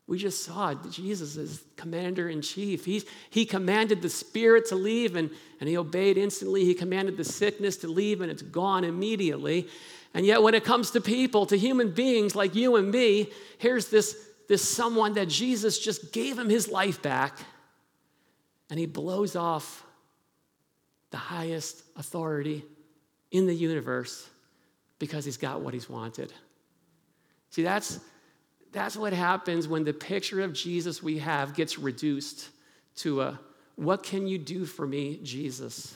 we 0.07 0.19
just 0.19 0.43
saw 0.43 0.75
Jesus 0.75 1.37
is 1.37 1.63
commander 1.77 2.31
in 2.31 2.41
chief. 2.41 2.85
He's, 2.87 3.05
he 3.29 3.45
commanded 3.45 4.01
the 4.01 4.09
spirit 4.09 4.67
to 4.69 4.75
leave 4.75 5.17
and, 5.17 5.31
and 5.61 5.69
he 5.69 5.77
obeyed 5.77 6.17
instantly. 6.17 6.65
He 6.65 6.75
commanded 6.75 7.19
the 7.19 7.25
sickness 7.25 7.77
to 7.79 7.89
leave 7.89 8.23
and 8.23 8.31
it's 8.31 8.43
gone 8.43 8.85
immediately. 8.85 9.69
And 10.15 10.25
yet, 10.25 10.43
when 10.43 10.55
it 10.55 10.65
comes 10.65 10.93
to 10.93 11.03
people, 11.03 11.45
to 11.47 11.59
human 11.59 11.91
beings 11.91 12.35
like 12.35 12.55
you 12.55 12.77
and 12.77 12.91
me, 12.91 13.31
here's 13.59 13.89
this, 13.89 14.17
this 14.49 14.69
someone 14.69 15.15
that 15.15 15.29
Jesus 15.29 15.79
just 15.79 16.13
gave 16.13 16.39
him 16.39 16.49
his 16.49 16.69
life 16.69 17.01
back 17.01 17.39
and 18.71 18.79
he 18.79 18.87
blows 18.87 19.37
off 19.37 19.85
the 21.11 21.17
highest 21.17 21.83
authority 21.97 22.65
in 23.31 23.47
the 23.47 23.55
universe 23.55 24.29
because 24.99 25.25
he's 25.25 25.37
got 25.37 25.61
what 25.61 25.75
he's 25.75 25.89
wanted. 25.89 26.33
See, 27.51 27.63
that's 27.63 28.01
that's 28.71 28.97
what 28.97 29.15
happens 29.15 29.67
when 29.67 29.85
the 29.85 29.95
picture 29.95 30.43
of 30.43 30.53
Jesus 30.53 31.03
we 31.03 31.19
have 31.19 31.55
gets 31.55 31.79
reduced 31.79 32.51
to 32.97 33.23
a 33.23 33.41
what 33.77 34.03
can 34.03 34.27
you 34.27 34.39
do 34.39 34.67
for 34.67 34.87
me, 34.87 35.21
Jesus? 35.23 35.95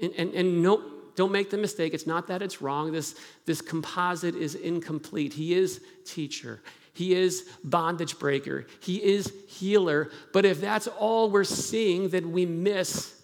And, 0.00 0.12
and, 0.18 0.34
and 0.34 0.62
no, 0.62 0.82
don't 1.14 1.32
make 1.32 1.48
the 1.48 1.56
mistake. 1.56 1.94
It's 1.94 2.06
not 2.06 2.26
that 2.26 2.42
it's 2.42 2.60
wrong. 2.60 2.92
This, 2.92 3.16
this 3.46 3.62
composite 3.62 4.34
is 4.34 4.54
incomplete. 4.54 5.32
He 5.32 5.54
is 5.54 5.80
teacher, 6.04 6.60
he 6.96 7.14
is 7.14 7.46
bondage 7.62 8.18
breaker, 8.18 8.66
he 8.80 8.96
is 9.02 9.32
healer. 9.48 10.10
But 10.32 10.46
if 10.46 10.60
that's 10.60 10.86
all 10.86 11.30
we're 11.30 11.44
seeing, 11.44 12.08
then 12.08 12.32
we 12.32 12.46
miss 12.46 13.20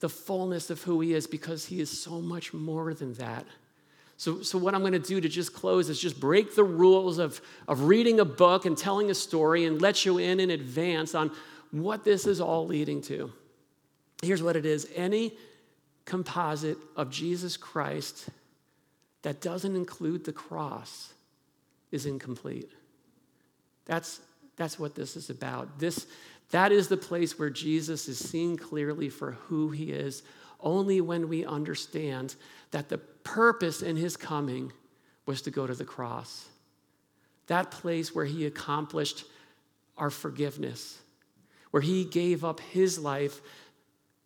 the 0.00 0.08
fullness 0.08 0.70
of 0.70 0.82
who 0.82 1.00
he 1.00 1.12
is 1.12 1.26
because 1.26 1.66
he 1.66 1.80
is 1.80 1.90
so 1.90 2.20
much 2.20 2.54
more 2.54 2.94
than 2.94 3.12
that. 3.14 3.46
So, 4.16 4.42
so 4.42 4.58
what 4.58 4.74
I'm 4.74 4.80
going 4.80 4.92
to 4.92 4.98
do 4.98 5.20
to 5.20 5.28
just 5.28 5.52
close 5.52 5.88
is 5.88 6.00
just 6.00 6.18
break 6.18 6.54
the 6.54 6.64
rules 6.64 7.18
of, 7.18 7.40
of 7.68 7.82
reading 7.82 8.20
a 8.20 8.24
book 8.24 8.64
and 8.64 8.76
telling 8.76 9.10
a 9.10 9.14
story 9.14 9.64
and 9.66 9.82
let 9.82 10.06
you 10.06 10.18
in 10.18 10.40
in 10.40 10.50
advance 10.50 11.14
on 11.14 11.30
what 11.72 12.04
this 12.04 12.26
is 12.26 12.40
all 12.40 12.66
leading 12.66 13.02
to. 13.02 13.32
Here's 14.22 14.42
what 14.42 14.56
it 14.56 14.64
is 14.64 14.88
any 14.94 15.32
composite 16.06 16.78
of 16.96 17.10
Jesus 17.10 17.56
Christ 17.56 18.28
that 19.22 19.40
doesn't 19.40 19.74
include 19.76 20.24
the 20.24 20.32
cross 20.32 21.12
is 21.90 22.06
incomplete. 22.06 22.70
That's, 23.86 24.20
that's 24.56 24.78
what 24.78 24.94
this 24.94 25.16
is 25.16 25.30
about. 25.30 25.78
This, 25.78 26.06
that 26.50 26.72
is 26.72 26.88
the 26.88 26.96
place 26.96 27.38
where 27.38 27.50
Jesus 27.50 28.08
is 28.08 28.18
seen 28.18 28.56
clearly 28.56 29.08
for 29.08 29.32
who 29.32 29.70
he 29.70 29.90
is 29.90 30.22
only 30.60 31.00
when 31.00 31.28
we 31.28 31.44
understand 31.44 32.34
that 32.70 32.88
the 32.88 32.98
purpose 32.98 33.82
in 33.82 33.96
his 33.96 34.16
coming 34.16 34.72
was 35.26 35.42
to 35.42 35.50
go 35.50 35.66
to 35.66 35.74
the 35.74 35.84
cross. 35.84 36.48
That 37.46 37.70
place 37.70 38.14
where 38.14 38.24
he 38.24 38.46
accomplished 38.46 39.24
our 39.96 40.10
forgiveness, 40.10 40.98
where 41.70 41.82
he 41.82 42.04
gave 42.04 42.44
up 42.44 42.60
his 42.60 42.98
life 42.98 43.40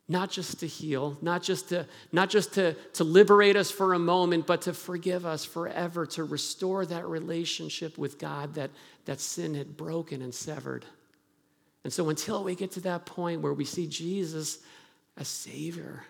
not 0.09 0.31
just 0.31 0.61
to 0.61 0.67
heal, 0.67 1.19
not 1.21 1.43
just 1.43 1.69
to, 1.69 1.87
not 2.13 2.31
just 2.31 2.55
to, 2.55 2.75
to 2.95 3.05
liberate 3.05 3.57
us 3.57 3.71
for 3.71 3.93
a 3.93 3.99
moment, 3.99 4.47
but 4.47 4.63
to 4.63 4.73
forgive 4.73 5.27
us 5.27 5.45
forever, 5.45 6.07
to 6.07 6.25
restore 6.25 6.87
that 6.87 7.07
relationship 7.07 7.99
with 7.99 8.19
God 8.19 8.55
that, 8.55 8.71
that 9.05 9.21
sin 9.21 9.55
had 9.55 9.77
broken 9.77 10.23
and 10.23 10.35
severed. 10.35 10.87
And 11.85 11.93
so 11.93 12.09
until 12.09 12.43
we 12.43 12.55
get 12.55 12.73
to 12.73 12.81
that 12.81 13.05
point 13.05 13.43
where 13.43 13.53
we 13.53 13.67
see 13.67 13.87
Jesus 13.87 14.59
as 15.19 15.29
Savior, 15.29 16.05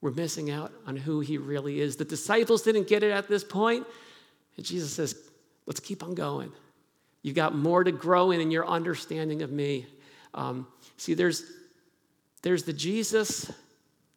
we're 0.00 0.10
missing 0.10 0.50
out 0.50 0.72
on 0.86 0.96
who 0.96 1.20
he 1.20 1.36
really 1.36 1.80
is. 1.80 1.96
The 1.96 2.06
disciples 2.06 2.62
didn't 2.62 2.88
get 2.88 3.02
it 3.02 3.10
at 3.10 3.28
this 3.28 3.44
point, 3.44 3.86
and 4.56 4.64
Jesus 4.64 4.94
says, 4.94 5.14
let's 5.66 5.80
keep 5.80 6.02
on 6.02 6.14
going. 6.14 6.52
You've 7.22 7.36
got 7.36 7.54
more 7.54 7.84
to 7.84 7.92
grow 7.92 8.30
in 8.30 8.40
in 8.40 8.50
your 8.50 8.66
understanding 8.66 9.42
of 9.42 9.52
me. 9.52 9.86
Um, 10.32 10.66
see, 10.96 11.12
there's, 11.12 11.44
there's 12.42 12.64
the 12.64 12.72
Jesus 12.72 13.50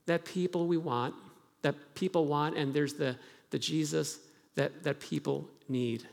that 0.06 0.26
people 0.26 0.68
we 0.68 0.78
want, 0.78 1.16
that 1.62 1.76
people 1.96 2.26
want, 2.26 2.58
and 2.58 2.74
there's 2.74 2.94
the, 2.94 3.16
the 3.50 3.60
Jesus 3.60 4.20
that, 4.56 4.84
that 4.84 5.00
people 5.00 5.48
need. 5.68 6.06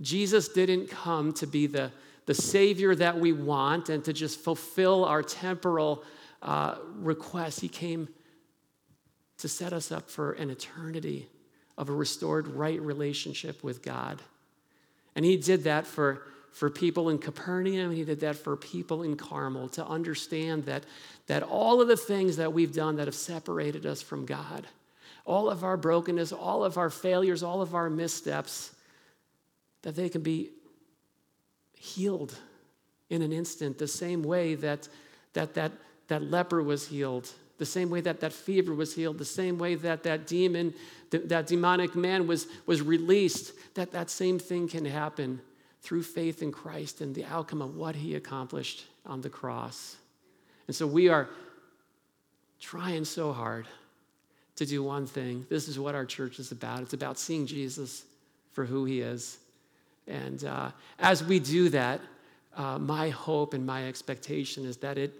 Jesus 0.00 0.48
didn't 0.48 0.88
come 0.88 1.32
to 1.34 1.46
be 1.46 1.66
the, 1.66 1.90
the 2.26 2.34
Savior 2.34 2.94
that 2.94 3.18
we 3.18 3.32
want 3.32 3.88
and 3.88 4.04
to 4.04 4.12
just 4.12 4.40
fulfill 4.40 5.04
our 5.04 5.22
temporal 5.22 6.04
uh, 6.42 6.76
requests. 6.96 7.60
He 7.60 7.68
came 7.68 8.08
to 9.38 9.48
set 9.48 9.72
us 9.72 9.90
up 9.90 10.10
for 10.10 10.32
an 10.32 10.50
eternity 10.50 11.28
of 11.76 11.88
a 11.88 11.92
restored 11.92 12.46
right 12.46 12.80
relationship 12.80 13.62
with 13.64 13.82
God. 13.82 14.20
And 15.16 15.24
he 15.24 15.36
did 15.36 15.64
that 15.64 15.86
for, 15.86 16.22
for 16.52 16.68
people 16.70 17.08
in 17.08 17.18
Capernaum, 17.18 17.92
he 17.92 18.04
did 18.04 18.20
that 18.20 18.36
for 18.36 18.56
people 18.56 19.02
in 19.02 19.16
Carmel 19.16 19.68
to 19.70 19.86
understand 19.86 20.64
that, 20.64 20.84
that 21.26 21.42
all 21.42 21.80
of 21.80 21.88
the 21.88 21.96
things 21.96 22.36
that 22.36 22.52
we've 22.52 22.72
done 22.72 22.96
that 22.96 23.06
have 23.06 23.14
separated 23.14 23.86
us 23.86 24.02
from 24.02 24.26
God, 24.26 24.66
all 25.24 25.48
of 25.48 25.64
our 25.64 25.76
brokenness, 25.76 26.32
all 26.32 26.64
of 26.64 26.76
our 26.76 26.90
failures, 26.90 27.42
all 27.42 27.62
of 27.62 27.74
our 27.74 27.88
missteps, 27.88 28.74
that 29.82 29.94
they 29.94 30.08
can 30.08 30.22
be 30.22 30.50
healed 31.74 32.34
in 33.08 33.22
an 33.22 33.32
instant, 33.32 33.78
the 33.78 33.88
same 33.88 34.22
way 34.22 34.54
that 34.54 34.88
that, 35.32 35.54
that, 35.54 35.72
that 36.08 36.22
leper 36.22 36.62
was 36.62 36.88
healed 36.88 37.30
the 37.58 37.66
same 37.66 37.90
way 37.90 38.00
that 38.00 38.20
that 38.20 38.32
fever 38.32 38.74
was 38.74 38.94
healed, 38.94 39.18
the 39.18 39.24
same 39.24 39.58
way 39.58 39.74
that 39.74 40.02
that 40.04 40.26
demon, 40.26 40.72
that 41.10 41.46
demonic 41.46 41.94
man 41.94 42.26
was, 42.26 42.46
was 42.64 42.80
released, 42.80 43.52
that 43.74 43.92
that 43.92 44.08
same 44.08 44.38
thing 44.38 44.66
can 44.66 44.86
happen 44.86 45.42
through 45.82 46.02
faith 46.02 46.42
in 46.42 46.52
Christ 46.52 47.00
and 47.00 47.14
the 47.14 47.24
outcome 47.24 47.62
of 47.62 47.76
what 47.76 47.96
he 47.96 48.14
accomplished 48.14 48.84
on 49.06 49.20
the 49.20 49.30
cross. 49.30 49.96
And 50.66 50.76
so 50.76 50.86
we 50.86 51.08
are 51.08 51.28
trying 52.60 53.04
so 53.04 53.32
hard 53.32 53.66
to 54.56 54.66
do 54.66 54.82
one 54.82 55.06
thing. 55.06 55.46
This 55.48 55.68
is 55.68 55.78
what 55.78 55.94
our 55.94 56.04
church 56.04 56.38
is 56.38 56.52
about 56.52 56.82
it's 56.82 56.92
about 56.92 57.18
seeing 57.18 57.46
Jesus 57.46 58.04
for 58.52 58.64
who 58.64 58.84
he 58.84 59.00
is. 59.00 59.38
And 60.06 60.44
uh, 60.44 60.70
as 60.98 61.24
we 61.24 61.38
do 61.38 61.70
that, 61.70 62.00
uh, 62.56 62.78
my 62.78 63.08
hope 63.08 63.54
and 63.54 63.64
my 63.64 63.86
expectation 63.88 64.66
is 64.66 64.76
that 64.78 64.98
it 64.98 65.14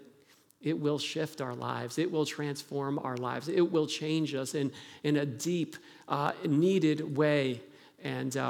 it 0.61 0.79
will 0.79 0.99
shift 0.99 1.41
our 1.41 1.55
lives. 1.55 1.97
It 1.97 2.11
will 2.11 2.25
transform 2.25 2.99
our 2.99 3.17
lives. 3.17 3.49
It 3.49 3.71
will 3.71 3.87
change 3.87 4.35
us 4.35 4.53
in, 4.53 4.71
in 5.03 5.17
a 5.17 5.25
deep, 5.25 5.75
uh, 6.07 6.33
needed 6.45 7.17
way. 7.17 7.61
And 8.03 8.35
um, 8.37 8.49